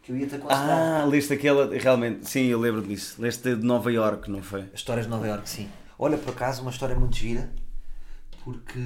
[0.02, 1.02] Que eu ia-te aconselhar.
[1.02, 1.74] Ah, leste aquela.
[1.76, 3.20] Realmente, sim, eu lembro disso.
[3.20, 4.64] Leste de Nova York, não foi?
[4.74, 5.68] Histórias de Nova York, sim.
[5.98, 7.50] Olha, por acaso, uma história muito gira,
[8.42, 8.78] porque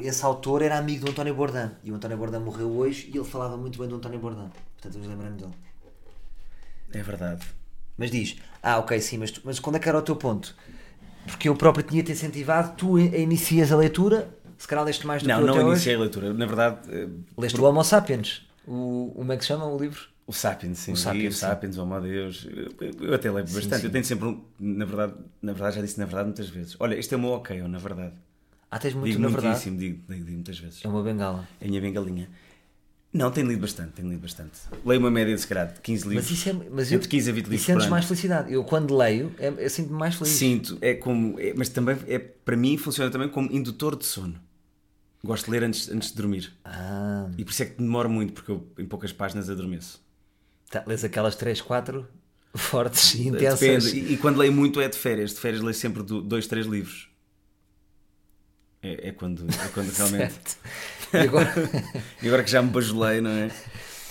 [0.00, 3.24] esse autor era amigo do António Bourdain, e o António Bourdain morreu hoje, e ele
[3.24, 5.52] falava muito bem do António Bourdain, portanto eu lembrei-me dele.
[6.92, 7.46] É verdade.
[7.96, 10.54] Mas diz, ah, ok, sim, mas, tu- mas quando é que era o teu ponto?
[11.26, 15.28] Porque eu próprio tinha-te incentivado, tu in- inicias a leitura, se calhar leste mais do
[15.28, 16.00] Não, que eu não até iniciei hoje.
[16.00, 16.34] a leitura.
[16.34, 20.12] Na verdade, eh, Leste o Homo Sapiens, o, como é que se chama o livro?
[20.26, 20.92] o Sapiens, sim.
[20.92, 22.46] O Sapiens, o Sapiens, oh meu Deus.
[22.50, 23.80] Eu, eu até leio bastante.
[23.80, 23.86] sim.
[23.86, 24.40] Eu tenho sempre um.
[24.58, 26.76] Na verdade, na verdade, já disse na verdade muitas vezes.
[26.78, 28.14] Olha, este é o meu ok, na verdade.
[28.70, 29.62] Ah, tens muito, digo na verdade.
[29.64, 30.82] digo, digo, digo muitas vezes.
[30.84, 31.46] É uma bengala.
[31.60, 32.28] É a minha bengalinha.
[33.12, 34.52] Não, tenho lido bastante, tenho lido bastante.
[34.86, 36.30] Leio uma média de calhar de 15 livros.
[36.30, 36.52] Mas isso é.
[36.70, 37.90] Mas eu, Entre 15 a 20 e livros sentes por ano.
[37.90, 38.50] mais felicidade.
[38.52, 40.32] Eu quando leio, é, eu sinto-me mais feliz.
[40.32, 41.38] Sinto, é como.
[41.38, 44.40] é- mas também, é, para mim, funciona também como indutor de sono.
[45.24, 46.52] Gosto de ler antes, antes de dormir.
[46.64, 50.02] Ah, E por isso é que demoro muito, porque eu em poucas páginas adormeço.
[50.70, 52.06] tá, lês aquelas 3, 4
[52.54, 53.60] fortes e intensas.
[53.84, 54.10] Depende.
[54.10, 55.32] E, e quando leio muito é de férias.
[55.32, 57.08] De férias leio sempre do- dois, três livros.
[58.82, 60.56] É, é quando, é quando realmente.
[61.12, 61.52] E agora...
[62.22, 63.50] E agora que já me bajulei, não é?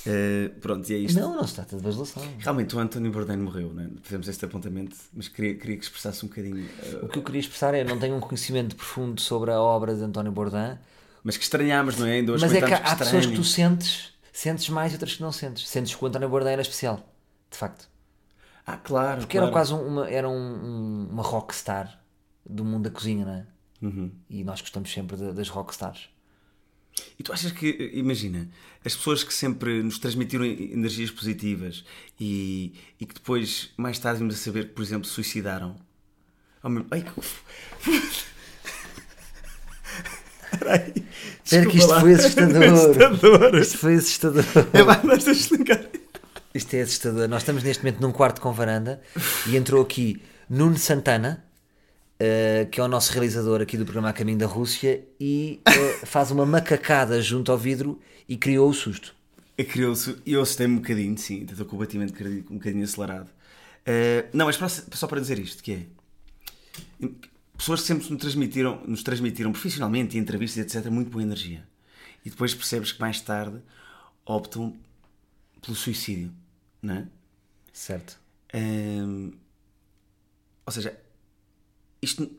[0.06, 1.20] Eh, pronto, e é isto.
[1.20, 2.24] não, não se trata de bajulação.
[2.40, 3.90] Realmente o António Bourdain morreu, não é?
[4.02, 6.68] Fizemos este apontamento, mas queria, queria que expressasse um bocadinho.
[6.84, 9.94] eh, O que eu queria expressar é, não tenho um conhecimento profundo sobre a obra
[9.96, 10.78] de António Bourdain,
[11.24, 12.14] mas que estranhámos, não é?
[12.14, 15.22] Ainda hoje mas é que há pessoas que tu sentes, sentes mais e outras que
[15.22, 15.68] não sentes.
[15.68, 16.98] Sentes que o António Bourdain era especial,
[17.50, 17.90] de facto.
[18.66, 19.20] Ah, claro.
[19.22, 19.48] Porque claro.
[19.48, 22.00] era quase um- uma, era um, um- uma rockstar
[22.46, 23.46] do mundo da cozinha, não é?
[23.82, 24.12] Uhum.
[24.30, 26.10] E nós gostamos sempre de- das rockstars.
[27.18, 28.50] E tu achas que, imagina,
[28.86, 31.84] as pessoas que sempre nos transmitiram energias positivas
[32.20, 35.76] e, e que depois, mais tarde, vimos a saber que, por exemplo, suicidaram.
[36.64, 36.86] Oh, meu...
[36.92, 37.12] Ai, que...
[40.62, 40.94] Peraí.
[41.44, 42.02] Espera que isto lá.
[42.02, 42.64] foi assustador.
[42.64, 43.56] assustador.
[43.56, 44.44] Isto foi assustador.
[44.74, 45.86] É, deixa eu explicar.
[46.54, 47.28] Isto é assustador.
[47.28, 49.02] Nós estamos neste momento num quarto com varanda
[49.48, 51.44] e entrou aqui Nuno Santana,
[52.20, 56.06] eh, que é o nosso realizador aqui do programa A Caminho da Rússia, e eh,
[56.06, 59.16] faz uma macacada junto ao vidro e criou o susto.
[59.58, 63.30] E Criou-se, eu assustei-me um bocadinho, sim, estou com o batimento cardíaco um bocadinho acelerado.
[63.86, 67.08] Eh, não, mas para- só para dizer isto, que é...
[67.62, 71.64] Pessoas que sempre nos transmitiram, nos transmitiram profissionalmente, em entrevistas, etc., muito boa energia.
[72.26, 73.62] E depois percebes que mais tarde
[74.26, 74.76] optam
[75.62, 76.34] pelo suicídio,
[76.82, 77.08] não é?
[77.72, 78.20] Certo.
[78.52, 79.34] Hum,
[80.66, 81.00] ou seja,
[82.02, 82.32] isto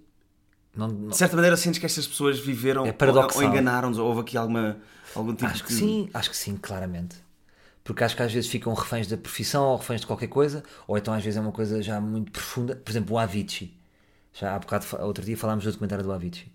[0.74, 2.92] Não, não- de certa maneira sentes que estas pessoas viveram É
[3.37, 4.76] ou enganaram-nos, ou houve aqui alguma,
[5.14, 5.78] algum tipo Acho que de.
[5.78, 7.14] sim, acho que sim, claramente.
[7.85, 10.98] Porque acho que às vezes ficam reféns da profissão ou reféns de qualquer coisa, ou
[10.98, 12.74] então às vezes é uma coisa já muito profunda.
[12.74, 13.81] Por exemplo, o Avicii.
[14.32, 16.50] Já há bocado, outro dia falámos do documentário do Avicii.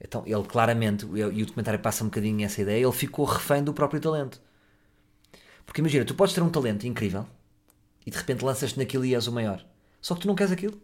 [0.00, 3.72] Então, ele claramente, e o documentário passa um bocadinho essa ideia, ele ficou refém do
[3.72, 4.40] próprio talento.
[5.64, 7.26] Porque imagina, tu podes ter um talento incrível
[8.04, 9.64] e de repente lanças-te naquilo e és o maior.
[10.00, 10.80] Só que tu não queres aquilo.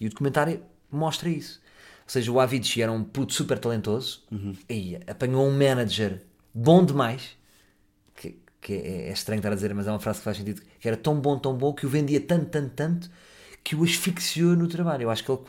[0.00, 1.60] E o documentário mostra isso.
[2.04, 4.24] Ou seja, o Avicii era um puto super talentoso
[4.68, 7.36] e apanhou um manager bom demais,
[8.14, 10.62] que, que é, é estranho estar a dizer, mas é uma frase que faz sentido,
[10.80, 13.10] que era tão bom, tão bom, que o vendia tanto, tanto, tanto,
[13.64, 15.04] que o asfixiou no trabalho.
[15.04, 15.40] Eu acho que ele-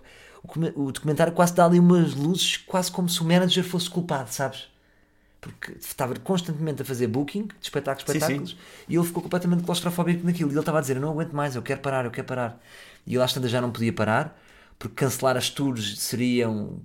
[0.75, 4.31] o, o documentário quase dá ali umas luzes, quase como se o manager fosse culpado,
[4.31, 4.67] sabes?
[5.41, 8.57] Porque estava constantemente a fazer booking de espetáculos, Sim, espetáculos,
[8.89, 10.49] e ele ficou completamente claustrofóbico naquilo.
[10.51, 12.61] E ele estava a dizer: Eu não aguento mais, eu quero parar, eu quero parar.
[13.05, 14.39] E ele às tantas já não podia parar,
[14.79, 16.81] porque cancelar as tours seriam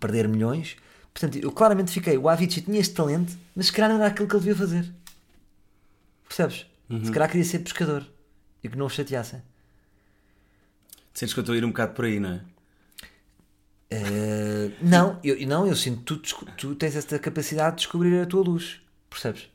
[0.00, 0.76] perder milhões.
[1.12, 4.28] Portanto, eu claramente fiquei: o Avicii tinha este talento, mas se calhar não era aquilo
[4.28, 4.92] que ele devia fazer.
[6.28, 6.66] Percebes?
[7.02, 8.06] Se calhar queria ser pescador
[8.62, 9.42] e que não o chateassem.
[11.18, 12.40] Sentes que eu estou a ir um bocado por aí, não é?
[13.90, 18.24] Eh, não, eu, não, eu sinto que tu, tu tens esta capacidade de descobrir a
[18.26, 19.50] tua luz, percebes?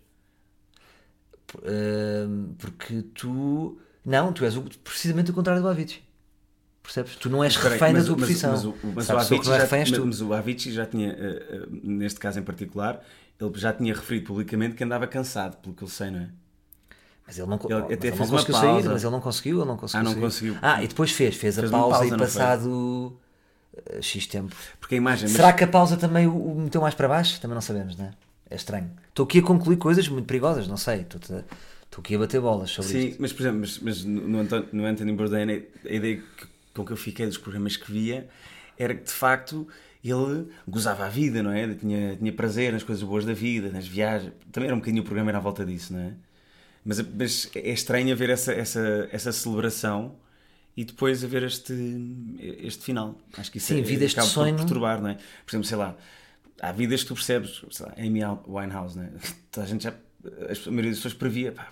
[1.63, 2.25] Eh,
[2.57, 3.77] porque tu.
[4.05, 6.01] Não, tu és o- precisamente o contrário do Avicii.
[6.81, 7.15] Percebes?
[7.15, 8.51] Tu não és Espera aí, refém da mas- tua mas- profissão.
[8.51, 12.19] Mas, o- mas o Sabes, Avicii já, mas, mas o Avicii já tinha, eh, neste
[12.19, 13.01] caso em particular,
[13.39, 16.29] ele já tinha referido publicamente que andava cansado, pelo que eu sei, não é?
[17.25, 18.81] Mas ele não, co- Ele mas até ele não conseguiu pausa.
[18.81, 19.99] sair, mas ele não conseguiu, ele não conseguiu.
[20.01, 20.21] Ah, não sair.
[20.21, 20.57] conseguiu.
[20.61, 23.17] Ah, e depois fez, fez a Fez uma pausa, pausa, e passado
[23.87, 24.55] eh, X tempo.
[24.79, 25.23] Porque a imagem.
[25.29, 27.39] mas- Será que a pausa também o, o meteu mais para baixo?
[27.39, 28.11] Também não sabemos, não é?
[28.49, 28.91] É estranho.
[29.09, 31.01] Estou aqui a concluir coisas muito perigosas, não sei.
[31.01, 33.21] Estou, estou aqui a bater bolas sobre Sim, isto.
[33.21, 35.49] mas por exemplo, mas, mas no, Anton- no Anthony Bourdain,
[35.85, 38.27] a ideia que- com que eu fiquei dos programas que via
[38.77, 39.65] era que de facto
[40.03, 41.73] ele gozava a vida, não é?
[41.73, 44.33] Tinha, tinha prazer nas coisas boas da vida, nas viagens.
[44.51, 46.11] Também era um bocadinho o programa era à volta disso, não é?
[46.85, 50.17] Mas, mas é estranho haver essa, essa, essa celebração
[50.75, 51.73] e depois haver este,
[52.39, 53.17] este final.
[53.37, 54.55] Acho que isso Sim, é, vidas de acaba por sonho.
[54.55, 55.15] perturbar, não é?
[55.15, 55.95] Por exemplo, sei lá,
[56.61, 59.11] há vidas que tu percebes, sei lá, Amy Winehouse, não é?
[59.61, 61.71] A gente já, a maioria das pessoas previa, pá,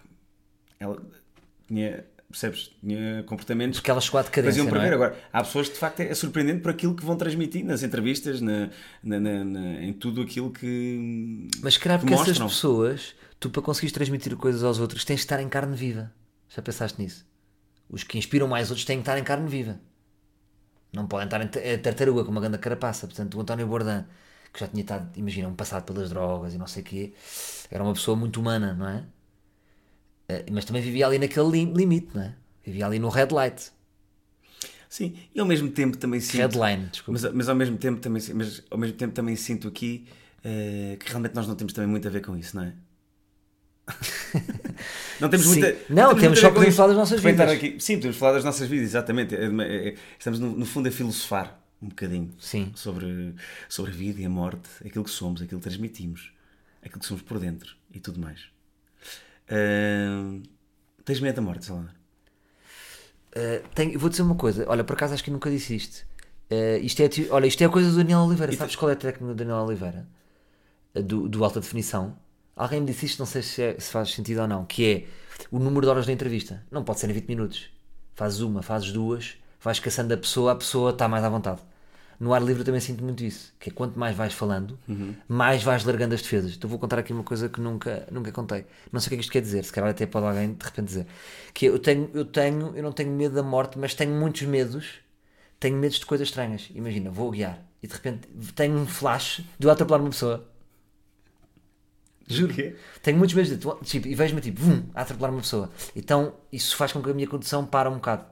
[0.79, 1.01] ela
[1.67, 4.93] tinha, percebes, tinha comportamentos Porque ela chegou à decadência, faziam não é?
[4.93, 8.41] Agora, há pessoas que de facto é surpreendente por aquilo que vão transmitir nas entrevistas,
[8.41, 8.69] na,
[9.03, 11.47] na- na- em tudo aquilo que.
[11.61, 15.39] Mas calhar que essas pessoas, tu para conseguires transmitir coisas aos outros, tens de estar
[15.41, 16.11] em carne viva.
[16.49, 17.25] Já pensaste nisso?
[17.89, 19.79] Os que inspiram mais outros têm que estar em carne viva.
[20.93, 23.07] Não podem estar em eh, tartaruga com uma grande carapaça.
[23.07, 24.03] Portanto, o António Bourdain,
[24.53, 27.13] que já tinha estado, imagina, um passado pelas drogas e não sei o quê,
[27.69, 29.03] era uma pessoa muito humana, não é?
[30.31, 32.35] Eh, Mas também vivia ali naquele lim- limite, não é?
[32.65, 33.71] Vivia ali no red light.
[34.89, 36.37] Sim, e ao mesmo tempo também sinto.
[36.41, 37.19] Headline, desculpa.
[37.21, 40.05] Mas, mas ao mesmo tempo também, mas ao mesmo tempo também sinto aqui
[40.43, 42.73] eh, que realmente nós não temos também muito a ver com isso, não é?
[45.19, 45.59] não temos Sim.
[45.59, 45.77] muita.
[45.89, 47.51] Não, muito temos só podemos falar das nossas vidas.
[47.51, 49.35] Aqui, sim, podemos falar das nossas vidas, exatamente.
[49.35, 52.71] É- é- é- estamos no, no fundo a filosofar um bocadinho Sim.
[52.75, 53.33] sobre,
[53.67, 56.31] sobre a vida e a morte, aquilo que somos, aquilo que transmitimos,
[56.83, 58.50] aquilo que somos por dentro e tudo mais.
[59.49, 60.43] Ahm,
[61.05, 61.91] tens medo da morte, Salvador?
[63.35, 66.05] Uh, tenho- vou dizer uma coisa, olha, por acaso acho que nunca disse isto.
[66.51, 68.51] Uh, isto é, olha, isto é a coisa do Daniel Oliveira.
[68.53, 70.05] Sabes qual é a técnica do Daniel Oliveira?
[70.93, 72.17] Uh, Do, do alta definição.
[72.55, 75.05] Alguém me disse isto, não sei se, é- se faz sentido ou não, que é
[75.49, 76.61] o número de horas da entrevista.
[76.69, 77.69] Não pode ser em 20 minutos.
[78.15, 81.61] Fazes uma, fazes duas, vais caçando a pessoa, a pessoa está mais à vontade.
[82.21, 84.77] No ar livre eu também sinto muito isso, que é quanto mais vais falando,
[85.27, 86.53] mais vais largando as defesas.
[86.55, 88.65] Então vou contar aqui uma coisa que nunca, nunca contei.
[88.91, 90.63] Não sei o que é que isto quer dizer, se calhar até pode alguém de
[90.63, 91.07] repente dizer.
[91.51, 94.99] Que eu tenho, eu tenho, eu não tenho medo da morte, mas tenho muitos medos.
[95.59, 96.69] Tenho medos de coisas estranhas.
[96.75, 100.47] Imagina, vou guiar e de repente tenho um flash de eu atropelar uma pessoa.
[102.27, 102.53] Juro.
[102.53, 102.75] quê?
[103.01, 105.71] Tenho muitos medos de tipo, e vejo-me tipo, vum, a atropelar uma pessoa.
[105.95, 108.25] Então isso faz com que a minha condução pare um bocado.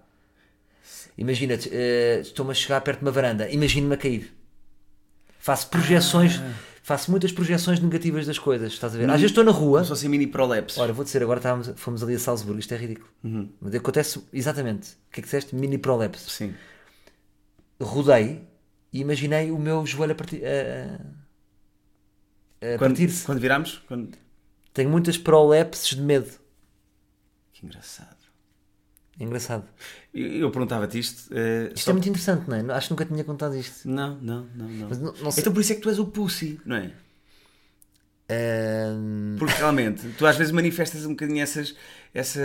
[1.17, 4.33] Imagina, eh, estou-me a chegar perto de uma varanda, imagino-me a cair.
[5.37, 6.39] Faço projeções,
[6.83, 9.05] faço muitas projeções negativas das coisas, estás a ver?
[9.09, 10.77] Às vezes estou na rua, se fossem mini prolepses.
[10.77, 13.09] Ora, vou dizer, agora estávamos, fomos ali a Salzburgo, isto é ridículo.
[13.59, 14.91] Mas acontece exatamente.
[14.91, 15.55] O que é que disseste?
[15.55, 16.29] Mini prolepse.
[16.29, 16.53] Sim.
[17.81, 18.41] Rodei
[18.91, 20.41] e imaginei o meu joelho a partir.
[20.45, 20.95] A,
[22.61, 23.25] a Quando, partir-se.
[23.25, 23.81] quando viramos?
[23.87, 24.17] Quando...
[24.73, 26.29] Tenho muitas prolepses de medo.
[27.53, 28.18] Que engraçado.
[29.19, 29.65] É engraçado.
[30.13, 31.29] Eu, perguntava-te isto.
[31.33, 32.73] eh, Isto é muito interessante, não é?
[32.73, 33.87] Acho que nunca tinha contado isto.
[33.89, 34.89] Não, não, não, não.
[34.89, 36.91] Não- não sei- Então por isso é que tu és o pussy, não é?
[38.31, 41.75] Ahm, Porque realmente, tu às vezes manifestas um bocadinho essas.
[42.13, 42.39] essa.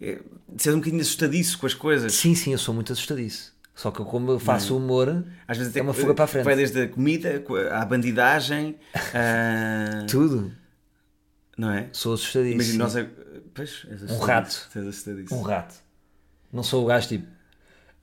[0.00, 0.20] eh,
[0.56, 2.12] ser um bocadinho assustadiço com as coisas.
[2.14, 3.52] sim, sim, eu sou muito assustadiço.
[3.74, 6.44] Só que eu, como eu faço humor, Às vezes é uma fuga para a frente.
[6.44, 8.76] Vai desde a comida à bandidagem,
[9.14, 10.52] a- Tudo.
[11.56, 11.88] não é?
[11.92, 12.62] Sou assustadíssimo.
[12.62, 12.94] Imagina, nós.
[13.52, 15.34] É- Pois, assustadiço, rato.
[15.34, 15.74] Um rato.
[16.52, 17.26] Não sou o gajo tipo.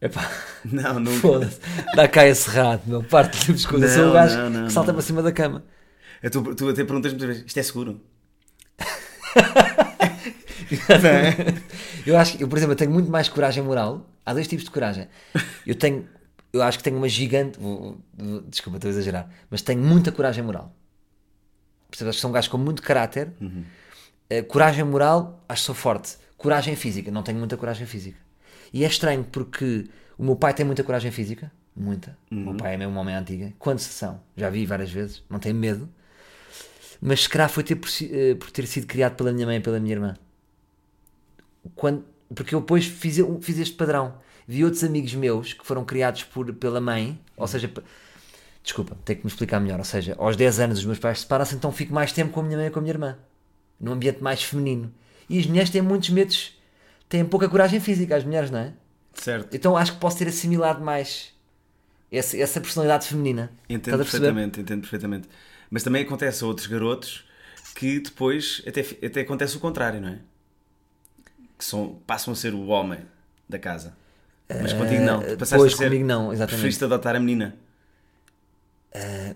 [0.02, 0.30] Epá,
[0.64, 1.12] Não, não.
[1.14, 1.60] foda-se.
[1.96, 3.04] Dá cá esse rato, meu.
[3.04, 3.92] Parte-lhe os coisas.
[3.92, 4.96] Sou o gajo não, não, que salta não.
[4.96, 5.64] para cima da cama.
[6.22, 8.02] É, Tu, tu até perguntas muitas vezes: isto é seguro?
[12.06, 14.10] Eu acho que, eu, por exemplo, eu tenho muito mais coragem moral.
[14.26, 15.08] Há dois tipos de coragem.
[15.66, 16.08] Eu tenho,
[16.54, 17.60] eu acho que tenho uma gigante.
[17.60, 20.76] vou- vou- desculpa, estou a exagerar, mas tenho muita coragem moral.
[21.90, 22.10] Percebes?
[22.10, 23.32] Acho que sou um gajo com muito caráter.
[24.30, 26.18] Eh, coragem moral, acho que sou forte.
[26.38, 28.18] Coragem física, não tenho muita coragem física.
[28.72, 31.52] E é estranho porque o meu pai tem muita coragem física.
[31.76, 32.18] Muita.
[32.30, 33.54] O meu pai é mesmo um homem antiga.
[33.58, 34.20] Quando se são?
[34.36, 35.24] Já vi várias vezes.
[35.30, 35.90] Não tem medo.
[37.02, 39.62] Mas se calhar foi ter por, eh, por ter sido criado pela minha mãe e
[39.62, 40.16] pela minha irmã
[41.76, 44.16] quando, porque eu depois fiz, fiz este padrão.
[44.48, 47.72] Vi outros amigos meus que foram criados por, pela mãe, ou seja,
[48.64, 49.80] desculpa, tenho que me explicar melhor.
[49.80, 52.44] Ou seja, aos 10 anos os meus pais separam-se, então fico mais tempo com a
[52.44, 53.18] minha mãe e com a minha irmã,
[53.80, 54.94] num ambiente mais feminino.
[55.30, 56.58] E as mulheres têm muitos medos,
[57.08, 58.74] têm pouca coragem física, as mulheres, não é?
[59.14, 59.56] Certo.
[59.56, 61.34] Então acho que posso ter assimilado mais
[62.12, 63.52] essa, essa personalidade feminina.
[63.70, 65.30] Entendo perfeitamente, entendo perfeitamente.
[65.70, 67.26] Mas também acontece a outros garotos
[67.76, 70.20] que depois até, até acontece o contrário, não é?
[71.58, 73.00] Que são, passam a ser o homem
[73.48, 73.96] da casa.
[74.50, 75.22] Mas contigo não.
[75.22, 76.50] Tu passaste pois, a ser, comigo não, exatamente.
[76.50, 77.56] Preferiste adotar a menina.
[78.92, 79.36] É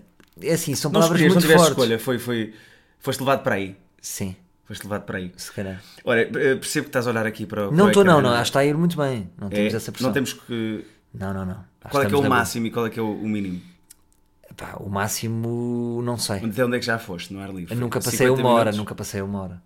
[0.52, 1.78] assim, são Não palavras não muito tiveste fortes.
[1.78, 1.98] escolha.
[1.98, 2.54] Foi, foi,
[2.98, 3.76] foste levado para aí.
[4.06, 4.36] Sim,
[4.66, 5.32] Foste levado para aí.
[5.36, 5.82] se calhar.
[6.04, 8.30] Olha, eh, percebo que estás a olhar aqui para o Não estou, não, não.
[8.30, 8.34] é?
[8.34, 9.30] Acho que está a ir muito bem.
[9.38, 10.08] Não É, temos essa pressão.
[10.08, 10.84] Não temos que.
[11.12, 11.64] Não, não, não.
[11.82, 12.38] Acho Qual é que é o na boa.
[12.38, 13.62] máximo e qual é que é o mínimo?
[14.56, 16.36] Pá, o máximo, não sei.
[16.44, 17.74] Até onde é que já foste no ar livre?
[17.74, 18.78] Eu nunca passei 50 uma hora, minutos?
[18.78, 19.62] nunca passei uma hora.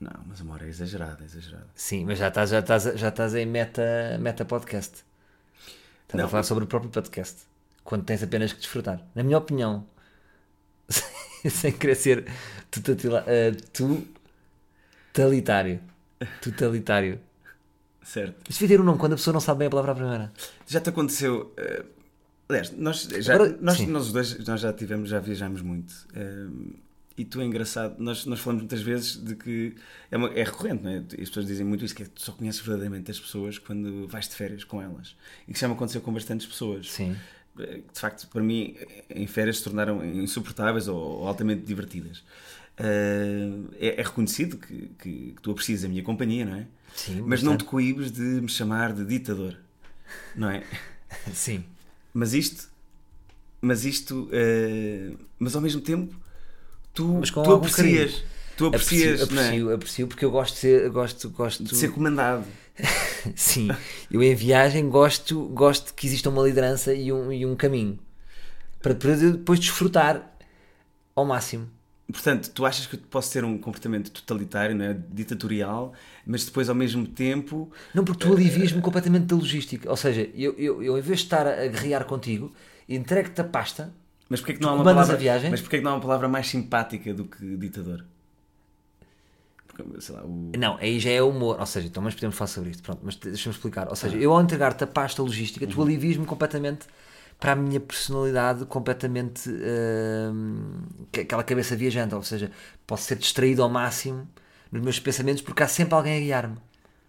[0.00, 1.66] Não, mas uma hora é exagerada, é exagerada.
[1.74, 5.04] Sim, mas já estás, já estás, já estás em meta, meta podcast.
[6.02, 6.24] Estás Não.
[6.24, 7.36] a falar sobre o próprio podcast.
[7.84, 9.00] Quando tens apenas que desfrutar.
[9.14, 9.86] Na minha opinião,
[11.50, 12.24] sem querer ser
[12.70, 13.52] tutatila- eh,
[15.12, 15.80] totalitário.
[16.42, 17.18] Totalitário.
[18.02, 18.50] Certo.
[18.50, 20.32] Isto devia ter um nome quando a pessoa não sabe bem a palavra à primeira.
[20.66, 21.52] Já te aconteceu.
[21.56, 21.84] eh,
[22.48, 25.94] aliás, nós, já, Agora, nós, nós os dois nós já tivemos, já viajamos muito.
[26.14, 26.46] eh,
[27.16, 29.74] e tu é engraçado, nós, nós falamos muitas vezes de que
[30.10, 31.04] é, uma- é recorrente, não é?
[31.18, 33.58] E as pessoas dizem muito isso, que é que tu só conheces verdadeiramente as pessoas
[33.58, 35.14] quando vais de férias com elas.
[35.46, 36.90] E que já me aconteceu com bastantes pessoas.
[36.90, 37.14] Sim.
[37.62, 38.76] Eh, De facto, para mim,
[39.08, 42.22] em férias se tornaram insuportáveis ou, ou altamente divertidas.
[42.78, 46.66] Eh, é, é reconhecido que, que, que tu aprecias a minha companhia, não é?
[46.94, 47.64] Sim, Mas não te bastante.
[47.64, 49.56] coíbes de me chamar de ditador,
[50.34, 50.64] não é?
[51.32, 51.64] Sim.
[52.12, 52.68] Mas isto,
[53.60, 56.14] mas isto, eh, mas ao mesmo tempo,
[56.94, 58.28] tu, tu aprecias, carinho.
[58.56, 59.46] tu aprecias, aprecio, não é?
[59.46, 62.44] aprecio, aprecio porque eu gosto de ser, gosto, gosto de ser comandado.
[63.36, 63.68] Sim,
[64.10, 67.98] eu em viagem gosto, gosto que exista uma liderança e um, e um caminho
[68.82, 70.36] para depois, desfrutar
[71.14, 71.68] ao máximo.
[72.10, 74.96] Portanto, tu achas que eu posso ter um comportamento totalitário, não é?
[75.12, 75.92] ditatorial,
[76.26, 79.88] mas depois ao mesmo tempo Não, porque tu alivias-me completamente da logística.
[79.88, 82.52] Ou seja, eu, eu, eu em vez de estar a guerrear contigo,
[82.88, 83.94] entrego-te a pasta.
[84.28, 85.50] Mas porquê que não há uma palavra, a viagem?
[85.50, 88.04] Mas porquê que não há uma palavra mais simpática do que ditador?
[90.00, 90.52] Sei lá, o...
[90.56, 91.58] Não, aí já é humor.
[91.58, 92.82] Ou seja, então, mas podemos falar sobre isto.
[92.82, 93.88] Pronto, mas deixa-me explicar.
[93.88, 96.86] Ou seja, eu ao entregar-te a pasta logística, tu alivias-me completamente
[97.38, 99.48] para a minha personalidade completamente
[101.12, 102.50] que- aquela cabeça viajante, ou seja,
[102.86, 104.28] posso ser distraído ao máximo
[104.70, 106.56] nos meus pensamentos porque há sempre alguém a guiar-me.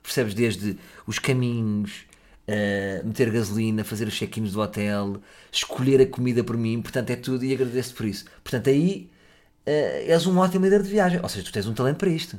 [0.02, 0.34] Percebes?
[0.34, 2.06] Desde os caminhos,
[2.48, 7.16] uh, meter gasolina, fazer os check-ins do hotel, escolher a comida por mim, portanto é
[7.16, 8.26] tudo e agradeço por isso.
[8.44, 9.12] Portanto, aí
[9.68, 12.38] uh, és um ótimo líder de viagem, ou seja, tu tens um talento para isto.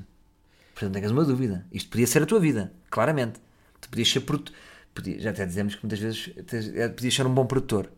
[0.83, 1.65] Portanto, não tenhas uma dúvida.
[1.73, 3.39] Isto podia ser a tua vida, claramente.
[3.81, 4.55] Tu podias ser produtor.
[5.19, 6.31] Já até dizemos que muitas vezes
[6.75, 7.89] é, podias ser um bom produtor.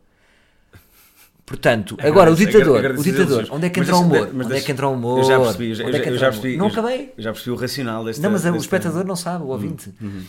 [1.47, 4.31] Portanto, agora o ditador, o ditador, onde é que entra o humor?
[4.35, 5.19] Onde é que entra o humor?
[5.19, 6.57] Eu já percebi, eu já, Onde é eu já percebi.
[6.57, 7.15] Não já- acabei.
[7.19, 9.93] já percebi o racional deste Não, mas é o espectador não sabe, o ouvinte.
[10.01, 10.25] Uhum.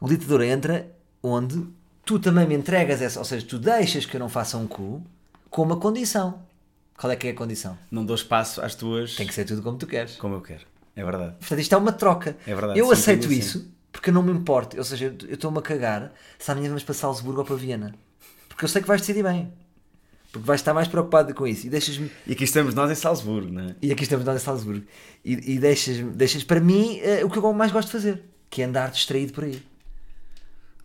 [0.00, 0.90] O ditador entra
[1.22, 1.66] onde
[2.04, 5.02] tu também me entregas essa, ou seja, tu deixas que eu não faça um cu
[5.50, 6.40] com uma condição.
[6.96, 7.76] Qual é que é a condição?
[7.90, 10.16] Não dou espaço às tuas Tem que ser tudo como tu queres.
[10.16, 10.62] como eu quero.
[10.96, 11.34] É verdade.
[11.38, 12.36] Portanto, isto é uma troca.
[12.46, 14.76] É verdade, Eu aceito isso porque eu não me importo.
[14.78, 17.94] Ou seja, eu estou-me a cagar se amanhã vamos para Salzburgo ou para Viena.
[18.48, 19.52] Porque eu sei que vais decidir bem.
[20.32, 21.66] Porque vais estar mais preocupado com isso.
[21.66, 22.10] E deixas-me.
[22.26, 23.76] E aqui estamos nós em Salzburgo, não é?
[23.82, 24.84] E aqui estamos nós em Salzburgo.
[25.24, 28.22] E, e deixas, deixas para mim eh, o que eu mais gosto de fazer.
[28.50, 29.62] que é andar distraído por aí.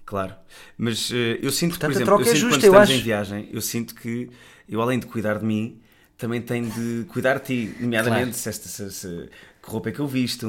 [0.06, 0.36] Claro.
[0.78, 2.64] Mas eh, eu sinto Portanto, que, a por exemplo, troca eu é sinto justa, quando
[2.66, 3.00] eu estamos acho.
[3.00, 4.30] em viagem, eu sinto que
[4.68, 5.80] eu, além de cuidar de mim,
[6.18, 7.76] também tenho de cuidar de ti.
[7.80, 8.34] Nomeadamente Claro.
[8.34, 9.30] se, esta, se, se-
[9.64, 10.48] que roupa é que eu visto,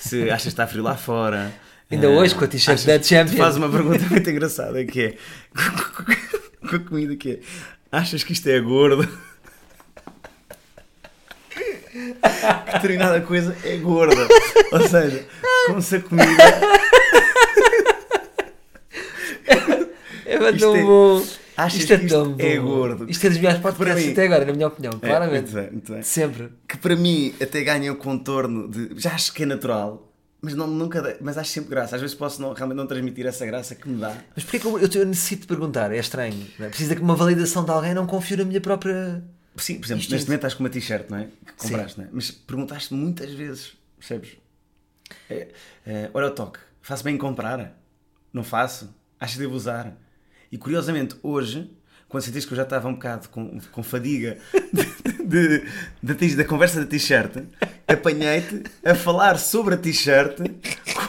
[0.00, 1.52] se achas que está frio lá fora.
[1.90, 3.38] Ainda hoje com a t-shirt da Champions.
[3.38, 5.14] Faz uma pergunta muito engraçada que é
[6.68, 7.38] com a comida que é
[7.90, 9.08] achas que isto é gordo?
[11.90, 14.28] Que determinada coisa é gorda.
[14.72, 15.24] Ou seja,
[15.66, 16.24] como se a comida
[20.26, 21.26] É Isto tão é- bom.
[21.60, 23.10] Achas Isto é que isto tão é gordo?
[23.10, 25.42] Isto é dos melhores Para podcasts mim- até agora, na minha opinião, É, claramente.
[25.50, 26.02] muito bem, muito bem.
[26.02, 26.52] Sempre.
[26.68, 28.90] que para mim até ganha o contorno de.
[29.00, 31.96] Já acho que é natural, mas, não, nunca, mas acho sempre graça.
[31.96, 34.16] Às vezes posso não, realmente não transmitir essa graça que me dá.
[34.36, 35.90] Mas porquê que eu, eu, eu necessito de perguntar?
[35.92, 36.46] É estranho.
[36.60, 36.68] Não é?
[36.68, 39.24] Preciso de uma validação de alguém, não confio na minha própria.
[39.56, 41.24] Sim, por exemplo, neste momento estás com uma t-shirt, não é?
[41.24, 41.68] Que Sim.
[41.70, 42.10] compraste, não é?
[42.12, 44.36] Mas perguntaste muitas vezes, percebes?
[45.28, 45.48] É,
[45.84, 47.76] é, olha o toque, faço bem em comprar?
[48.32, 48.94] Não faço?
[49.18, 49.92] Acho que devo usar?
[50.50, 51.70] E curiosamente, hoje,
[52.08, 54.38] quando sentiste que eu já estava um bocado com, com fadiga
[54.72, 54.84] de,
[55.24, 55.64] de-
[56.02, 57.32] da t- da conversa da t-shirt,
[57.86, 60.38] apanhei-te a falar sobre a t-shirt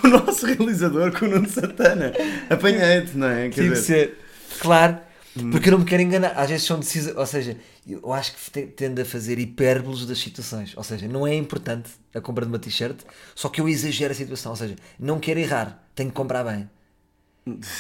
[0.02, 2.12] com o nosso realizador, com o Nuno Santana.
[2.50, 3.50] Apanhei-te, não é?
[3.50, 4.60] Quer Tive que dizer, ser.
[4.60, 4.98] Claro.
[5.38, 5.52] Hum.
[5.52, 6.32] Porque eu não me quero enganar.
[6.36, 7.16] Às vezes são decisões.
[7.16, 7.56] Ou seja,
[7.88, 10.74] eu acho que te- tendo a fazer hipérbolos das situações.
[10.76, 12.98] Ou seja, não é importante a compra de uma t-shirt,
[13.36, 14.52] só que eu exagero a situação.
[14.52, 16.70] Ou seja, não quero errar, tenho que comprar bem.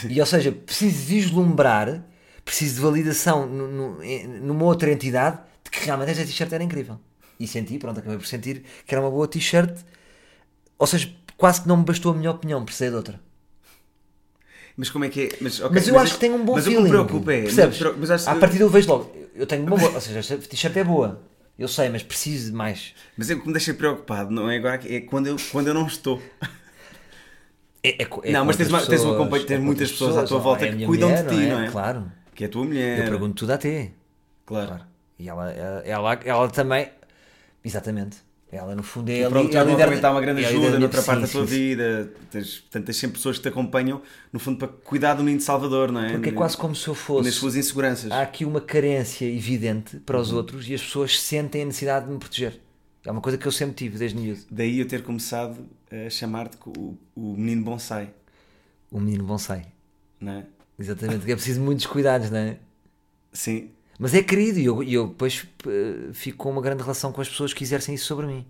[0.09, 2.03] E ou seja, preciso vislumbrar,
[2.45, 3.99] preciso de validação no- no-
[4.41, 6.99] numa outra entidade de que realmente esta t-shirt era incrível.
[7.39, 9.77] E senti, pronto, acabei por sentir que era uma boa t-shirt.
[10.77, 13.19] Ou seja, quase que não me bastou a minha opinião, precisei de outra.
[14.75, 15.29] Mas como é que é?
[15.41, 16.77] Mas, ok, Mas eu acho que tem um bom mas feeling.
[16.79, 17.41] o que me preocupa é.
[17.43, 17.79] Percebes?
[17.81, 19.13] Mas, mas acho- À partida eu vejo logo.
[19.35, 19.91] Eu tenho uma boa.
[19.91, 21.21] Ou seja, esta t-shirt é boa.
[21.57, 22.93] Eu sei, mas preciso de mais.
[23.17, 25.73] Mas é o que me deixa preocupado, não é agora, é quando eu, quando eu
[25.73, 26.21] não estou.
[27.83, 30.17] É, é é Não, mas tens uma- tens uma pessoas, tens é muitas outras pessoas
[30.17, 31.67] à tua Oh, volta é que cuidam de mulher, ti, não é?
[31.69, 32.11] Claro.
[32.35, 32.99] Que é a tua mulher.
[32.99, 33.91] Eu pergunto tudo a ti.
[34.45, 34.67] Claro.
[34.67, 34.83] Claro.
[35.17, 36.89] E ela, ela, ela, ela também.
[37.63, 38.17] Exatamente.
[38.51, 41.03] Ela, no fundo, é E pronto, já é líder está uma grande ajuda da- noutra
[41.03, 42.11] parte sim, da tua sim, vida.
[42.31, 44.01] Tens, portanto, tens sempre pessoas que te acompanham,
[44.33, 46.13] no fundo, para cuidar do menino de Salvador, não é?
[46.13, 47.31] Porque é quase como se eu Nas fosse.
[47.33, 48.11] suas inseguranças.
[48.11, 50.21] Há aqui uma carência evidente para Uhum.
[50.23, 52.59] os outros e as pessoas sentem a necessidade de me proteger.
[53.05, 54.41] É uma coisa que eu sempre tive, desde miúdo.
[54.49, 55.55] Daí eu ter começado
[56.09, 58.11] chamar-te o, o menino bonsai,
[58.91, 59.65] O menino bonsai.
[60.19, 60.45] não é?
[60.77, 62.57] Exatamente, que é preciso de muitos cuidados, não é?
[63.33, 63.71] Sim.
[63.97, 67.27] Mas é querido e eu, eu depois eh, fico com uma grande relação com as
[67.27, 68.45] pessoas que exercem isso sobre mim.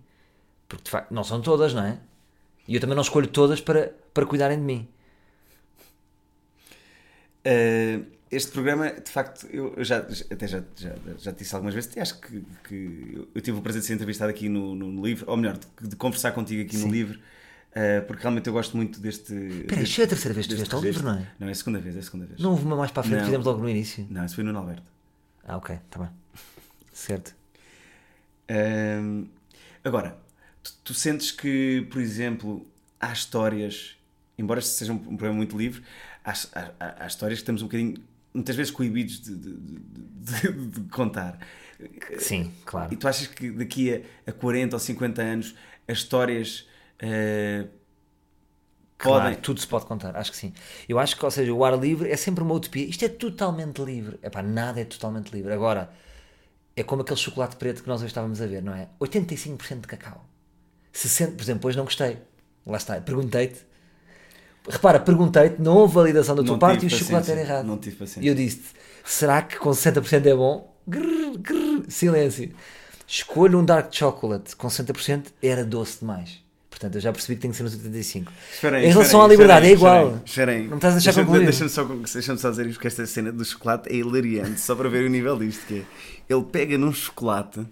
[0.68, 1.98] Porque de facto não são todas, não é?
[2.68, 4.88] E eu também não escolho todas para, para cuidarem de mim.
[7.46, 11.95] Uh, este programa, de facto, eu, já, até já, já, já te disse algumas vezes,
[11.97, 15.36] acho que, que eu, tive o prazer de ser entrevistado aqui no, no livro, ou
[15.38, 16.91] melhor, de, de conversar contigo aqui no Sim.
[16.91, 19.34] livro, uh, porque realmente eu gosto muito deste.
[19.34, 21.32] Espera, isto é a terceira vez que tu ao livro, não é?
[21.39, 22.39] Não, é a segunda vez, é a segunda vez.
[22.39, 23.25] Não houve uma mais para a frente, Não.
[23.25, 24.05] fizemos logo no início.
[24.09, 24.84] Não, isso foi no Alberto.
[25.43, 26.09] Ah, ok, está bem.
[26.93, 27.34] Certo.
[29.84, 30.17] Agora,
[30.63, 32.67] tu, tu sentes que, por exemplo,
[32.99, 33.95] há histórias,
[34.38, 35.82] embora este seja um, um programa muito livre,
[36.23, 37.95] há- há- há histórias que estamos um bocadinho,
[38.34, 41.39] muitas vezes coibidos de, de- de- de- contar.
[42.17, 42.93] Sim, claro.
[42.93, 43.93] E tu achas que daqui
[44.27, 45.55] a, a 40 ou 50 anos
[45.88, 46.67] as histórias
[46.99, 47.67] eh,
[48.97, 49.41] Claro, podem.
[49.41, 50.53] tudo se pode contar, acho que sim.
[50.88, 52.86] Eu acho que, ou seja, o ar livre é sempre uma utopia.
[52.86, 54.19] Isto é totalmente livre.
[54.21, 55.53] Epá, nada é totalmente livre.
[55.53, 55.89] Agora,
[56.75, 58.89] é como aquele chocolate preto que nós hoje estávamos a ver, não é?
[58.99, 60.25] 85% de cacau.
[60.93, 62.17] 60%, por exemplo, hoje não gostei.
[62.65, 63.61] Lá está, perguntei-te.
[64.70, 67.65] Repara, perguntei-te, não houve validação da tua Não parte e o chocolate era errado.
[67.65, 68.22] não tive paciência.
[68.22, 68.61] E eu disse
[69.03, 70.74] será que com 60% é bom?
[70.88, 72.51] Grrr, grrr, silêncio.
[73.07, 76.39] Escolho um dark chocolate com 60%, era doce demais.
[76.70, 78.32] Portanto, eu já percebi que tem que ser nos 85.
[78.53, 80.20] Espera aí, em relação à liberdade, é igual.
[80.24, 80.67] espera aí.
[80.67, 81.43] Não estás a deixar Deixa-me- concluir.
[81.45, 84.88] Deixa-me só, deixa só dizer isto, porque esta cena do chocolate é hilariante, só para
[84.88, 87.65] ver o nível disto, que é, ele pega num chocolate,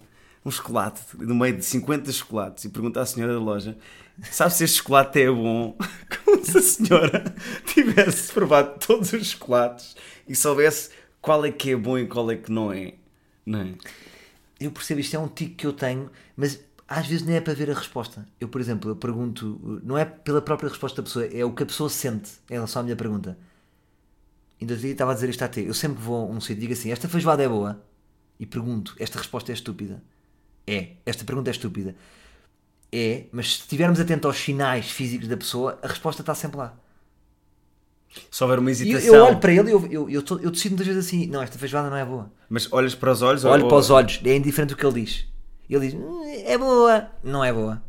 [0.44, 3.76] um chocolate, no meio de 50 chocolates, e pergunta à senhora da loja,
[4.22, 5.76] sabe se este chocolate é bom?
[6.24, 7.34] Como se a senhora
[7.66, 9.96] tivesse provado todos os chocolates
[10.28, 10.90] e soubesse
[11.20, 12.94] qual é que é bom e qual é que não é.
[13.44, 13.74] Não é?
[14.60, 17.54] Eu percebo, isto é um tique que eu tenho, mas às vezes nem é para
[17.54, 18.26] ver a resposta.
[18.40, 21.62] Eu, por exemplo, eu pergunto, não é pela própria resposta da pessoa, é o que
[21.62, 23.38] a pessoa sente em relação à minha pergunta.
[24.60, 25.64] Ainda estava a dizer isto a ti.
[25.64, 27.80] Eu sempre vou a um sítio digo assim: esta feijoada é boa?
[28.40, 30.02] E pergunto: esta resposta é estúpida?
[30.66, 30.96] É.
[31.06, 31.94] Esta pergunta é estúpida?
[32.92, 36.74] É, mas se estivermos atentos aos sinais físicos da pessoa, a resposta está sempre lá.
[38.30, 40.38] Se houver uma E eu, hesitação, eu olho para ele e eu, eu, eu, tô-
[40.38, 42.30] eu decido muitas vezes assim: não, esta feijoada não é boa.
[42.48, 45.02] mas olhas para os olhos Olho ou, para os olhos, é indiferente o que ele
[45.04, 45.26] diz.
[45.68, 47.82] Ele diz: "Hum, é boa, não é boa.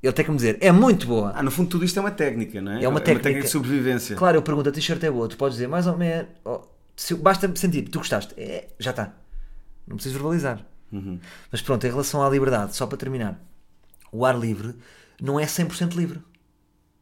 [0.00, 1.32] Ele tem que me dizer, é muito boa.
[1.34, 2.82] Ah, no fundo tudo isto é uma técnica, não é?
[2.84, 3.40] É uma técnica.
[3.40, 4.16] de sobrevivência.
[4.16, 6.28] Claro, eu pergunto, a t-shirt é boa, tu podes dizer mais ou menos.
[6.44, 6.60] oh,
[6.96, 9.12] se, basta sentir, tu gostaste, é, já está.
[9.86, 10.64] Não preciso verbalizar.
[10.92, 11.18] Uhum.
[11.50, 13.40] Mas pronto, em relação à liberdade, só para terminar,
[14.12, 14.76] o ar livre
[15.20, 16.20] não é 100% livre.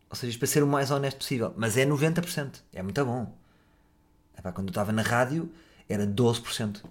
[0.08, 2.62] Ou seja, para ser o mais honesto possível, mas é 90%.
[2.72, 3.36] É muito bom.
[4.38, 5.50] Epá, quando eu estava na rádio,
[5.88, 6.82] era 12%.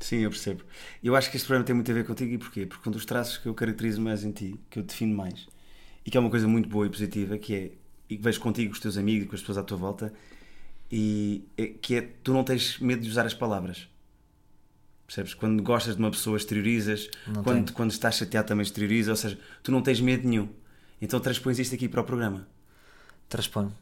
[0.00, 0.64] Sim, eu percebo.
[1.02, 2.66] Eu acho que este programa tem muito a ver contigo e porquê?
[2.66, 5.46] Porque um dos traços que eu caracterizo mais em ti, que eu defino mais,
[6.04, 7.70] e que é uma coisa muito boa e positiva, que é,
[8.08, 10.12] e que vejo contigo, com os teus amigos, com as pessoas à tua volta,
[10.90, 13.88] e é, que é, tu não tens medo de usar as palavras.
[15.12, 15.34] Percebes?
[15.34, 17.10] Quando gostas de uma pessoa, exteriorizas.
[17.26, 17.76] Não Quando, tenho.
[17.76, 19.10] quando estás chateado, também exteriorizas.
[19.10, 20.48] Ou seja, tu não tens medo nenhum.
[21.02, 22.48] Então transpões isto aqui para o programa.
[23.28, 23.74] Transponho.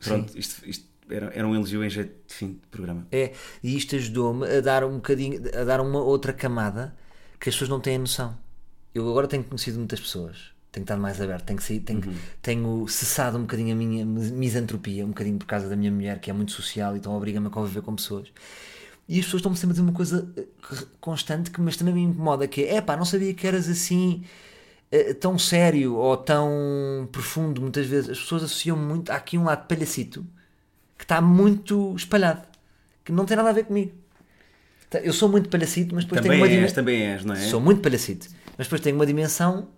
[0.00, 3.06] Pronto, isto, isto era, era um elogio em jeito de fim de programa.
[3.12, 6.96] É, e isto ajudou-me a dar um bocadinho, a dar uma outra camada
[7.38, 8.38] que as pessoas não têm noção.
[8.94, 13.36] Eu agora tenho conhecido muitas pessoas, tenho estado mais aberto, tenho, saído, tenho, tenho cessado
[13.36, 16.32] um bocadinho a minha mis- misantropia, um bocadinho por causa da minha mulher, que é
[16.32, 18.28] muito social, então obriga-me a conviver com pessoas.
[19.08, 20.44] E as pessoas estão-me sempre a dizer uma coisa eh,
[21.00, 24.24] constante que mas também me incomoda, que é, epá, não sabia que eras assim
[24.90, 28.10] eh, tão sério ou tão profundo, muitas vezes.
[28.10, 30.26] As pessoas associam muito, há aqui um lado palhacito
[30.98, 32.42] que está muito espalhado,
[33.04, 33.92] que não tem nada a ver comigo.
[34.90, 36.74] Tá, Eu sou muito palhacito, mas depois Também tenho uma dimensão.
[36.74, 37.40] também és, não é?
[37.40, 39.68] Sou muito palhacito, mas depois tenho uma dimensão.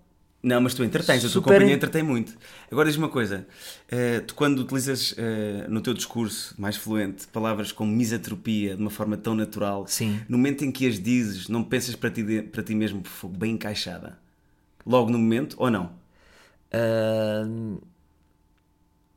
[0.40, 2.32] Não, mas tu entretens, a tua Super companhia en- entretém muito.
[2.70, 3.44] Agora diz-me uma coisa:
[3.90, 8.90] eh, tu, quando utilizas eh, no teu discurso mais fluente palavras como misantropia de uma
[8.90, 10.20] forma tão natural, Sim.
[10.28, 13.36] no momento em que as dizes, não pensas para ti, de- para ti mesmo "Fogo,
[13.36, 14.16] bem encaixada?
[14.86, 15.90] Logo no momento, ou não?
[16.72, 17.44] ah,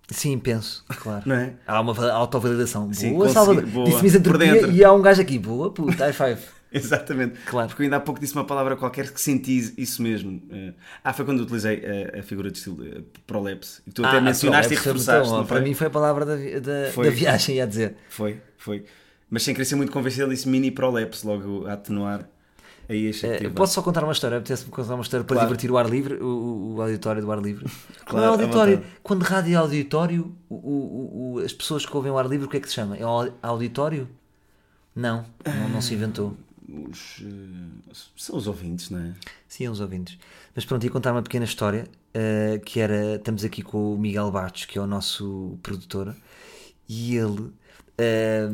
[0.09, 1.23] sim, penso, claro.
[1.29, 1.53] Não é?
[1.67, 2.89] Há uma va- autovalidação.
[3.11, 3.63] Boa, Salvador.
[3.85, 4.71] Disse dentro.
[4.71, 5.37] e há um gajo aqui.
[5.37, 6.41] Boa, puta, high five.
[6.79, 7.37] Exatamente.
[7.45, 7.67] Claro.
[7.67, 10.41] Porque eu ainda há pouco disse uma palavra qualquer que senti isso mesmo.
[10.49, 11.83] Eh, ah, foi quando utilizei
[12.15, 13.81] a, a figura de estilo eh, prolepse.
[13.85, 15.31] E tu até Ah, mencionaste e é reforçaste.
[15.33, 17.05] não Para mim foi a palavra da, da, Foi.
[17.05, 17.95] da viagem, ia dizer.
[18.09, 18.85] Foi, foi.
[19.29, 22.27] Mas sem querer ser muito convencido, ele disse mini prolepse, logo a atenuar.
[22.89, 24.37] Aí Eh, teve- posso só contar uma história?
[24.37, 25.47] Apetece-me contar uma história para Claro.
[25.47, 27.65] divertir o ar livre, o, o- auditório do ar livre.
[28.05, 28.83] Claro, não à é auditório.
[29.01, 32.57] Quando rádio é auditório, o- o- as pessoas que ouvem o ar livre, o que
[32.57, 32.97] é que se chama?
[32.97, 34.09] É au- auditório?
[34.93, 36.35] Não, não, não se inventou.
[36.89, 39.13] Os, eh, são os ouvintes, não é?
[39.47, 40.17] Sim, uns ouvintes.
[40.55, 43.15] Mas pronto, ia contar uma pequena história eh, que era.
[43.15, 46.15] Estamos aqui com o Miguel Bastos, que é o nosso produtor,
[46.87, 47.51] e ele
[47.97, 48.47] eh,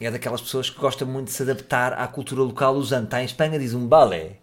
[0.00, 3.04] é daquelas pessoas que gosta muito de se adaptar à cultura local usando.
[3.04, 4.38] Está em Espanha, diz um balé.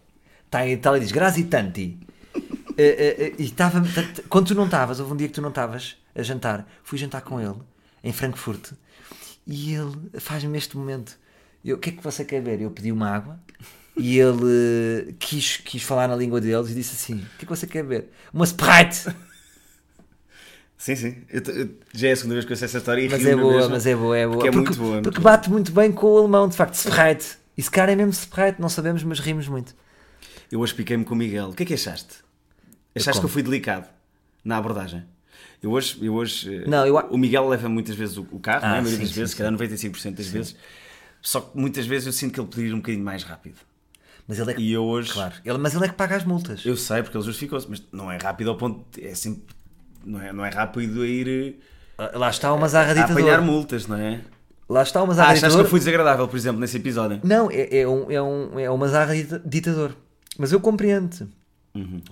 [0.46, 1.98] Está em Itália, diz grazi tanti.
[2.78, 3.82] Eh, e estava.
[4.28, 7.22] Quando tu não estavas, houve um dia que tu não estavas a jantar, fui jantar
[7.22, 7.56] com ele
[8.04, 8.72] em Frankfurt
[9.46, 11.18] e ele faz-me este momento.
[11.64, 12.60] Eu, o que é que você quer ver?
[12.60, 13.38] Eu pedi uma água
[13.96, 17.46] e ele eh, quis, quis falar na língua deles e disse assim: O que é
[17.46, 18.10] que você quer ver?
[18.32, 19.14] Uma Sprite!
[20.76, 21.16] Sim, sim.
[21.30, 23.36] Eu eu- já é a segunda vez que eu sei essa história e Mas é
[23.36, 24.36] boa, mesmo, mas é boa, é boa.
[24.38, 24.98] Porque é porque muito boa.
[24.98, 27.36] é porque bate muito bem com o alemão, de facto, Sprite.
[27.56, 29.74] E se cara é mesmo Sprite, não sabemos, mas rimos muito.
[30.50, 31.50] Eu hoje piquei-me com o Miguel.
[31.50, 32.16] O que é que achaste?
[32.96, 33.24] Achaste que como?
[33.26, 33.88] eu fui delicado
[34.44, 35.04] na abordagem?
[35.62, 38.68] Eu hoje, eu hoje eh, Não, eu o Miguel leva muitas vezes o, carro, Ah,
[38.70, 38.78] não é?
[38.78, 39.36] a maioria sim, das sim, vezes, sim.
[39.36, 40.56] se calhar 95% das vezes.
[41.22, 43.54] Só que muitas vezes eu sinto que ele podia ir um bocadinho mais rápido.
[44.26, 44.62] Mas ele é que.
[44.62, 46.64] E eu hoje, Claro, ele, mas ele é que paga as multas.
[46.66, 49.54] eu sei porque ele justificou-se, mas não é rápido ao ponto, de- é sempre,
[50.04, 51.60] não é, não é rápido a ir
[51.98, 53.42] Ah, Lá está uma zarra a apanhar ditador.
[53.42, 54.20] multas, não é?
[54.68, 55.66] Lá está uma Ah, zarra achaste que ditador.
[55.66, 57.20] eu fui desagradável, por exemplo, nesse episódio?
[57.22, 59.94] Não, é, é, um, é, um, é uma zarra dita- ditador.
[60.38, 61.28] Mas eu compreendo.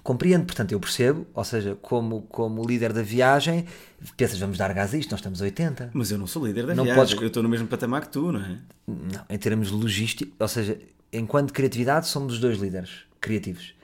[0.03, 1.27] Compreendo, portanto, eu percebo.
[1.35, 3.67] Ou seja, como, como líder da viagem,
[4.17, 5.91] pensas, vamos dar gás a isto, nós estamos a 80.
[5.93, 8.09] Mas eu não sou líder da Não viagem, podes- eu estou no mesmo patamar que
[8.09, 8.59] tu, não é?
[8.87, 10.79] Não, em termos logísticos, ou seja,
[11.13, 12.91] enquanto criatividade, somos os dois líderes
[13.21, 13.75] criativos.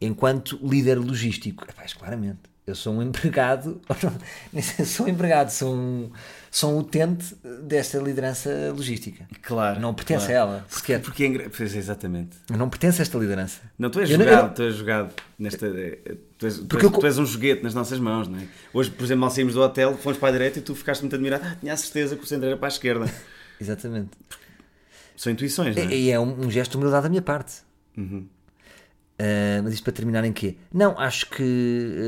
[0.00, 2.40] Enquanto líder logístico, isso claramente.
[2.66, 3.78] Eu sou um empregado,
[4.86, 6.10] sou um empregado, sou um,
[6.50, 9.28] sou um utente desta liderança logística.
[9.42, 9.78] Claro.
[9.80, 10.32] Não pertence claro.
[10.32, 11.02] a ela, sequer.
[11.02, 11.50] Porque é engra...
[11.54, 12.38] Pois, exatamente.
[12.50, 13.60] Eu não pertenço a esta liderança.
[13.78, 15.66] Não, tu és Eu não- jogado, eu- tu és jogado nesta.
[15.66, 18.38] eh, Tu és, tu, Porque és, eu tu és um joguete nas nossas mãos, não
[18.38, 18.46] é?
[18.72, 21.14] Hoje, por exemplo, mal saímos do hotel, fomos para a direita e tu ficaste muito
[21.14, 21.44] admirado.
[21.46, 23.04] Ah, tinha a certeza que o centro era para a esquerda.
[23.60, 24.10] Exatamente.
[25.16, 25.94] São intuições, não é?
[25.94, 27.56] E é um, um gesto de humildade da minha parte.
[27.96, 28.26] Uhum.
[29.24, 30.56] Uh, mas isto para terminar em quê?
[30.72, 31.42] Não, acho que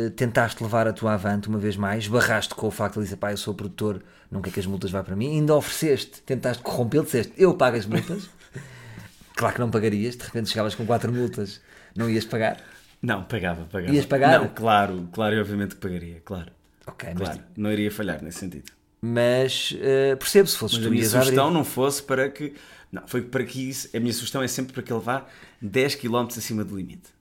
[0.06, 3.16] uh, tentaste levar a tua avante uma vez mais, barraste com o facto de dizer,
[3.16, 6.62] pá, eu sou produtor, não quer que as multas vá para mim, ainda ofereceste, tentaste
[6.62, 8.28] corrompê-lo, disseste, eu pago as multas.
[9.36, 11.60] claro que não pagarias, de repente chegavas com quatro multas,
[11.94, 12.58] não ias pagar.
[13.00, 13.94] Não, pagava, pagava.
[13.94, 14.40] Ias pagar?
[14.40, 16.50] Não, claro, claro, e obviamente que pagaria, claro.
[16.86, 18.70] Ok, mas, Claro, não iria falhar nesse sentido.
[19.00, 21.26] mas uh, percebo, se fosses Mas a minha ias abrir.
[21.26, 22.54] sugestão não fosse para que.
[22.90, 23.88] Não, foi para que isso.
[23.94, 25.26] A minha sugestão é sempre para que ele vá
[25.60, 27.14] 10 km acima do limite.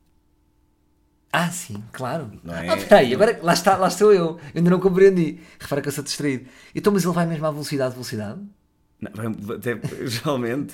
[1.32, 2.32] Ah, sim, claro.
[2.43, 2.70] Não é?
[2.70, 4.26] Ah, peraí, agora lá, está, lá estou eu.
[4.26, 5.39] Eu ainda não compreendi.
[5.59, 6.45] Repara que eu sou distraído.
[6.74, 8.39] Então, mas ele vai mesmo à velocidade, velocidade?
[9.01, 10.74] Não, vai- até, geralmente,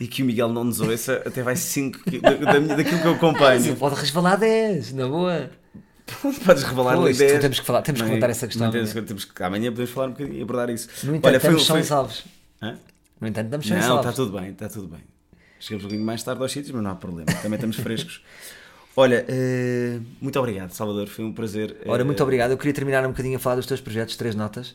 [0.00, 3.12] e que o Miguel não nos ouça, até vai 5 da, da daquilo que eu
[3.14, 3.64] acompanho.
[3.64, 5.50] ele pode resvalar 10, na boa.
[6.44, 7.38] Podes revelar Pois, ideia.
[7.38, 8.08] temos que falar- temos que é?
[8.08, 9.04] levantar essa questão Não amanhã.
[9.04, 10.88] temos que, amanhã podemos falar um bocadinho e abordar isso.
[11.04, 11.82] No entanto, Olha, foi, foi...
[11.84, 12.24] salvos.
[12.60, 12.76] Hã?
[13.20, 15.00] No entanto, estamos e Não, está tudo bem, está tudo bem.
[15.58, 17.30] Chegamos um bocadinho mais tarde aos sítios, mas não há problema.
[17.42, 18.22] Também estamos frescos.
[18.96, 21.06] Olha, eh, muito obrigado, Salvador.
[21.08, 21.76] Foi um prazer.
[21.86, 22.52] Ora, eh, muito obrigado.
[22.52, 24.74] Eu queria terminar um bocadinho a falar dos teus projetos, três notas.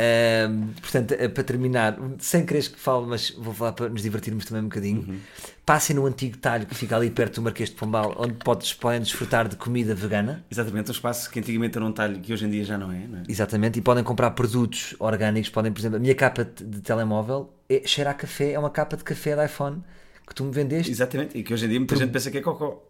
[0.00, 4.44] Ahm, portanto, eh, para terminar, sem quereres que fale, mas vou falar para nos divertirmos
[4.44, 5.00] também um bocadinho.
[5.08, 5.18] Uhum.
[5.66, 9.00] Passem no antigo talho que fica ali perto do Marquês de Pombal, onde podes, podem
[9.00, 10.44] desfrutar de comida vegana.
[10.48, 13.06] Exatamente, um espaço que antigamente era um talho que hoje em dia já não é,
[13.08, 13.22] não é?
[13.28, 15.50] Exatamente, e podem comprar produtos orgânicos.
[15.50, 18.70] Podem, por exemplo, a minha capa de, de telemóvel é, cheira a café, é uma
[18.70, 19.82] capa de café da iPhone
[20.28, 20.92] que tu me vendeste.
[20.92, 22.84] Exatamente, e que hoje em dia muita gente pensa que é cocó.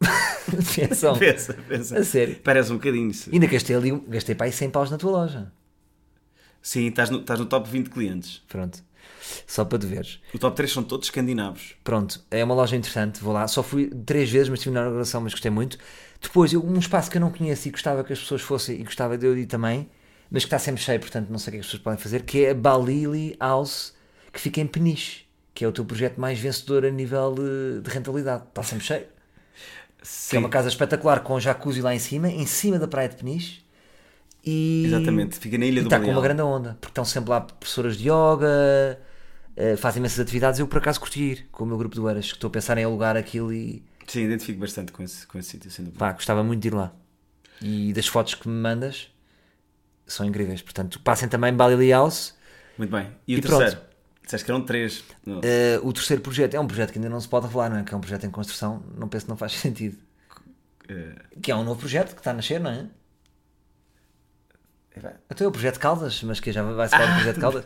[0.52, 1.16] Atenção.
[1.18, 1.98] Pensa, pensa.
[1.98, 2.36] A sério.
[2.44, 3.10] Parece um bocadinho.
[3.32, 5.52] Ainda gastei ali, um- gastei para aí 100 paus na tua loja.
[6.62, 8.42] Sim, estás no, estás no top 20 clientes.
[8.48, 8.82] Pronto,
[9.46, 10.20] só para te veres.
[10.32, 11.76] O top 3 são todos escandinavos.
[11.84, 13.46] Pronto, é uma loja interessante, vou lá.
[13.48, 15.78] Só fui três vezes, mas tive na inauguração, mas gostei muito.
[16.20, 18.84] Depois, eu- um espaço que eu não conheço e gostava que as pessoas fossem, e
[18.84, 19.88] gostava de eu ir também,
[20.30, 22.44] mas que está sempre cheio, portanto não sei o que as pessoas podem fazer, que
[22.44, 23.94] é a Balili House,
[24.32, 27.90] que fica em Peniche, que é o teu projeto mais vencedor a nível de, de
[27.90, 28.44] rentabilidade.
[28.48, 29.06] Está sempre cheio.
[29.06, 33.08] Que Sim, é uma casa espetacular com jacuzzi lá em cima, em cima da praia
[33.08, 33.62] de Peniche.
[34.44, 35.38] E, exatamente.
[35.38, 37.96] Fica na Ilha e do está com uma grande onda, porque estão sempre lá professoras
[37.96, 38.98] de yoga,
[39.56, 40.58] eh, fazem imensas atividades.
[40.60, 42.78] Eu por acaso curti ir com o meu grupo de Oeiras, que estou a pensar
[42.78, 45.98] em alugar aquilo e Sim, identifico bastante com esse, com esse sítio, dúvida.
[45.98, 46.92] pá, gostava muito de ir lá.
[47.60, 49.10] E das fotos que me mandas
[50.06, 50.62] são incríveis.
[50.62, 52.34] Portanto, passem também Balili House.
[52.78, 53.08] Muito bem.
[53.26, 53.58] E o E pronto.
[53.58, 53.86] terceiro?
[54.22, 55.04] Disseste que eram três.
[55.42, 57.82] Eh, o terceiro projeto é um projeto que ainda não se pode revelar, não é?
[57.82, 59.98] Que é um projeto em construção, não penso que não faz sentido.
[60.88, 62.86] Eh, Que é um novo projeto que está a nascer, não é?
[65.28, 67.64] Até é o projeto Caldas, mas que já vai-se falar do projeto Caldas.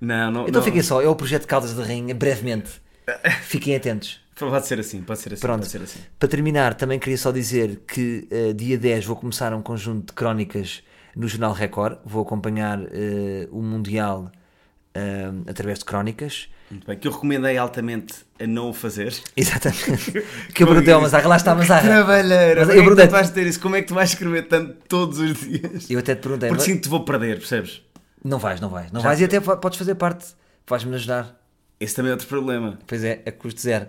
[0.00, 0.42] não, não.
[0.42, 0.62] Então não.
[0.62, 2.80] fiquem só, é o projeto Caldas da Rainha, brevemente.
[3.42, 4.20] Fiquem atentos.
[4.48, 5.42] Pode ser assim, pode ser assim.
[5.42, 5.66] Pronto.
[5.66, 6.00] Ser assim.
[6.18, 10.12] Para terminar, também queria só dizer que eh, dia 10 vou começar um conjunto de
[10.14, 10.82] crónicas
[11.14, 11.98] no Jornal Record.
[12.04, 14.30] Vou acompanhar eh, o Mundial
[14.94, 16.48] eh, através de crónicas.
[16.70, 16.96] Muito bem.
[16.98, 19.12] Que eu recomendei altamente a não o fazer.
[19.36, 20.12] Exatamente.
[20.54, 21.82] que eu perguntei ao Mazarra, lá está a Mazarra.
[21.88, 22.60] Trabalheira.
[22.60, 23.60] Mas eu eu perguntei- tu vais ter isso?
[23.60, 25.90] Como é que tu vais escrever tanto todos os dias?
[25.90, 27.82] Eu até te perguntei, Porque mas- sinto que te vou perder, percebes?
[28.24, 28.92] não vais, não vais.
[28.92, 30.26] Não vais e até po- podes fazer parte.
[30.68, 31.40] Vais-me ajudar.
[31.80, 32.78] Esse também é outro problema.
[32.86, 33.86] Pois é, a custo zero.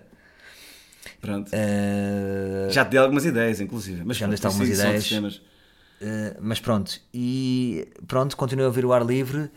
[1.20, 1.49] Pronto.
[1.54, 4.02] Eh, Já te dei algumas ideias, inclusive.
[4.06, 5.12] Mas Já pronto, algumas ideias.
[5.12, 9.52] Uh, mas pronto, e pronto, continuem a ouvir o ar livre,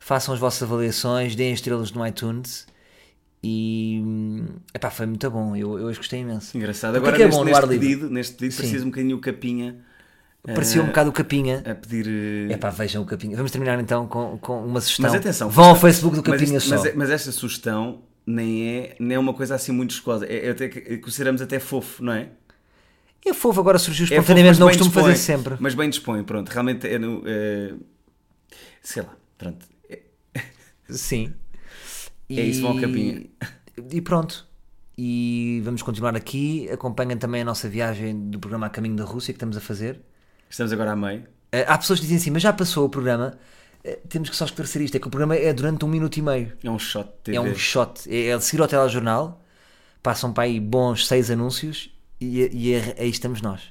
[0.00, 2.66] façam as vossas avaliações, deem estrelas no iTunes
[3.42, 6.56] e hum, epá, foi muito bom, eu, eu hoje gostei imenso.
[6.56, 6.94] Engraçado.
[6.94, 7.86] Porque Agora, que é neste, bom no neste ar livre?
[7.88, 8.58] pedido, neste pedido Sim.
[8.58, 9.76] precisa um bocadinho o capinha
[10.42, 11.62] Parecia um eh, bocado o Capinha.
[11.66, 12.06] a pedir.
[12.50, 13.36] eh, Epá, vejam o Capinha.
[13.36, 15.04] Vamos terminar então com, com uma sugestão.
[15.10, 16.76] Mas atenção, Vão ao Facebook do mas Capinha isto- só.
[16.76, 20.24] Mas, é- mas esta sugestão nem é, nem é uma coisa assim muito escosa.
[20.26, 22.30] É, é até que consideramos até fofo, não é?
[23.24, 25.02] É fofo, agora surgiu É fofo, espontaneamente, mas não costumo dispõe.
[25.12, 25.56] fazer sempre.
[25.60, 26.48] Mas bem dispõe, pronto.
[26.48, 27.22] Realmente é no.
[27.26, 27.74] eh,
[28.82, 29.66] sei lá, pronto.
[30.92, 31.32] Sim.
[32.28, 33.26] É isso, vão ao Capinha.
[33.90, 34.46] E pronto.
[34.96, 36.68] E vamos continuar aqui.
[36.70, 40.00] Acompanhem também a nossa viagem do programa A Caminho da Rússia que estamos a fazer.
[40.48, 41.24] Estamos agora a meio.
[41.52, 43.38] Eh, Há pessoas que dizem assim, mas já passou o programa.
[43.82, 46.22] Eh, Temos que só esclarecer isto: é que o programa é durante um minuto e
[46.22, 46.52] meio.
[46.62, 47.36] É um shot de TV.
[47.38, 48.08] É um shot.
[48.12, 49.42] É, é seguir ao telejornal.
[50.02, 53.62] Passam para aí bons seis anúncios e, e é- aí estamos nós.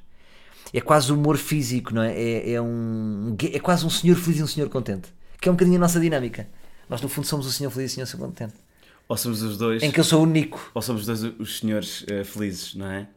[0.73, 2.13] É quase humor físico, não é?
[2.13, 5.09] É, é um, é quase um senhor feliz e um senhor contente.
[5.41, 6.47] Que é um bocadinho a nossa dinâmica.
[6.89, 8.55] Nós, no fundo, somos o senhor feliz e o senhor contente.
[9.07, 9.81] Ou somos os dois.
[9.83, 10.71] Em que eu sou o Nico.
[10.73, 13.07] Ou somos os dois os senhores eh, felizes, não é?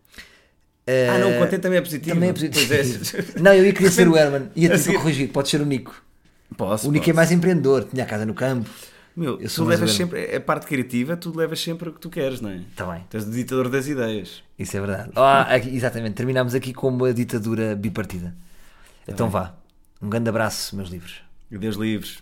[0.86, 2.14] Eh, Ah, não, o contente também é positivo.
[2.14, 2.74] Também é positivo.
[2.74, 2.82] É.
[3.40, 4.50] Não, eu ia querer ser o Herman.
[4.56, 5.32] Ia A ter seguir- corrigido.
[5.32, 5.94] Pode ser o Nico.
[6.56, 6.88] Posso.
[6.88, 7.16] O Nico é posso.
[7.16, 7.84] mais empreendedor.
[7.84, 8.68] Tinha a casa no campo.
[9.14, 10.24] Meu, Eu tu levas sempre.
[10.24, 12.56] É a parte criativa, tu levas sempre o que tu queres, não é?
[12.56, 13.04] Está bem.
[13.10, 14.42] Tu és o ditador das ideias.
[14.58, 15.10] Isso é verdade.
[15.14, 16.14] Ah, aqui- exatamente.
[16.14, 18.34] Terminamos aqui com uma ditadura bipartida.
[19.06, 19.54] Então vá.
[20.00, 21.20] Um grande abraço, meus livros.
[21.50, 22.18] Deus livres.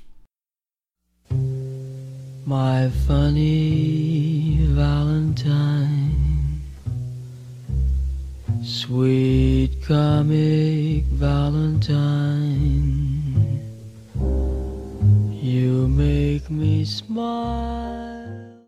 [2.50, 6.60] My funny Valentine,
[8.60, 12.50] sweet comic Valentine,
[15.30, 18.19] you make me smile.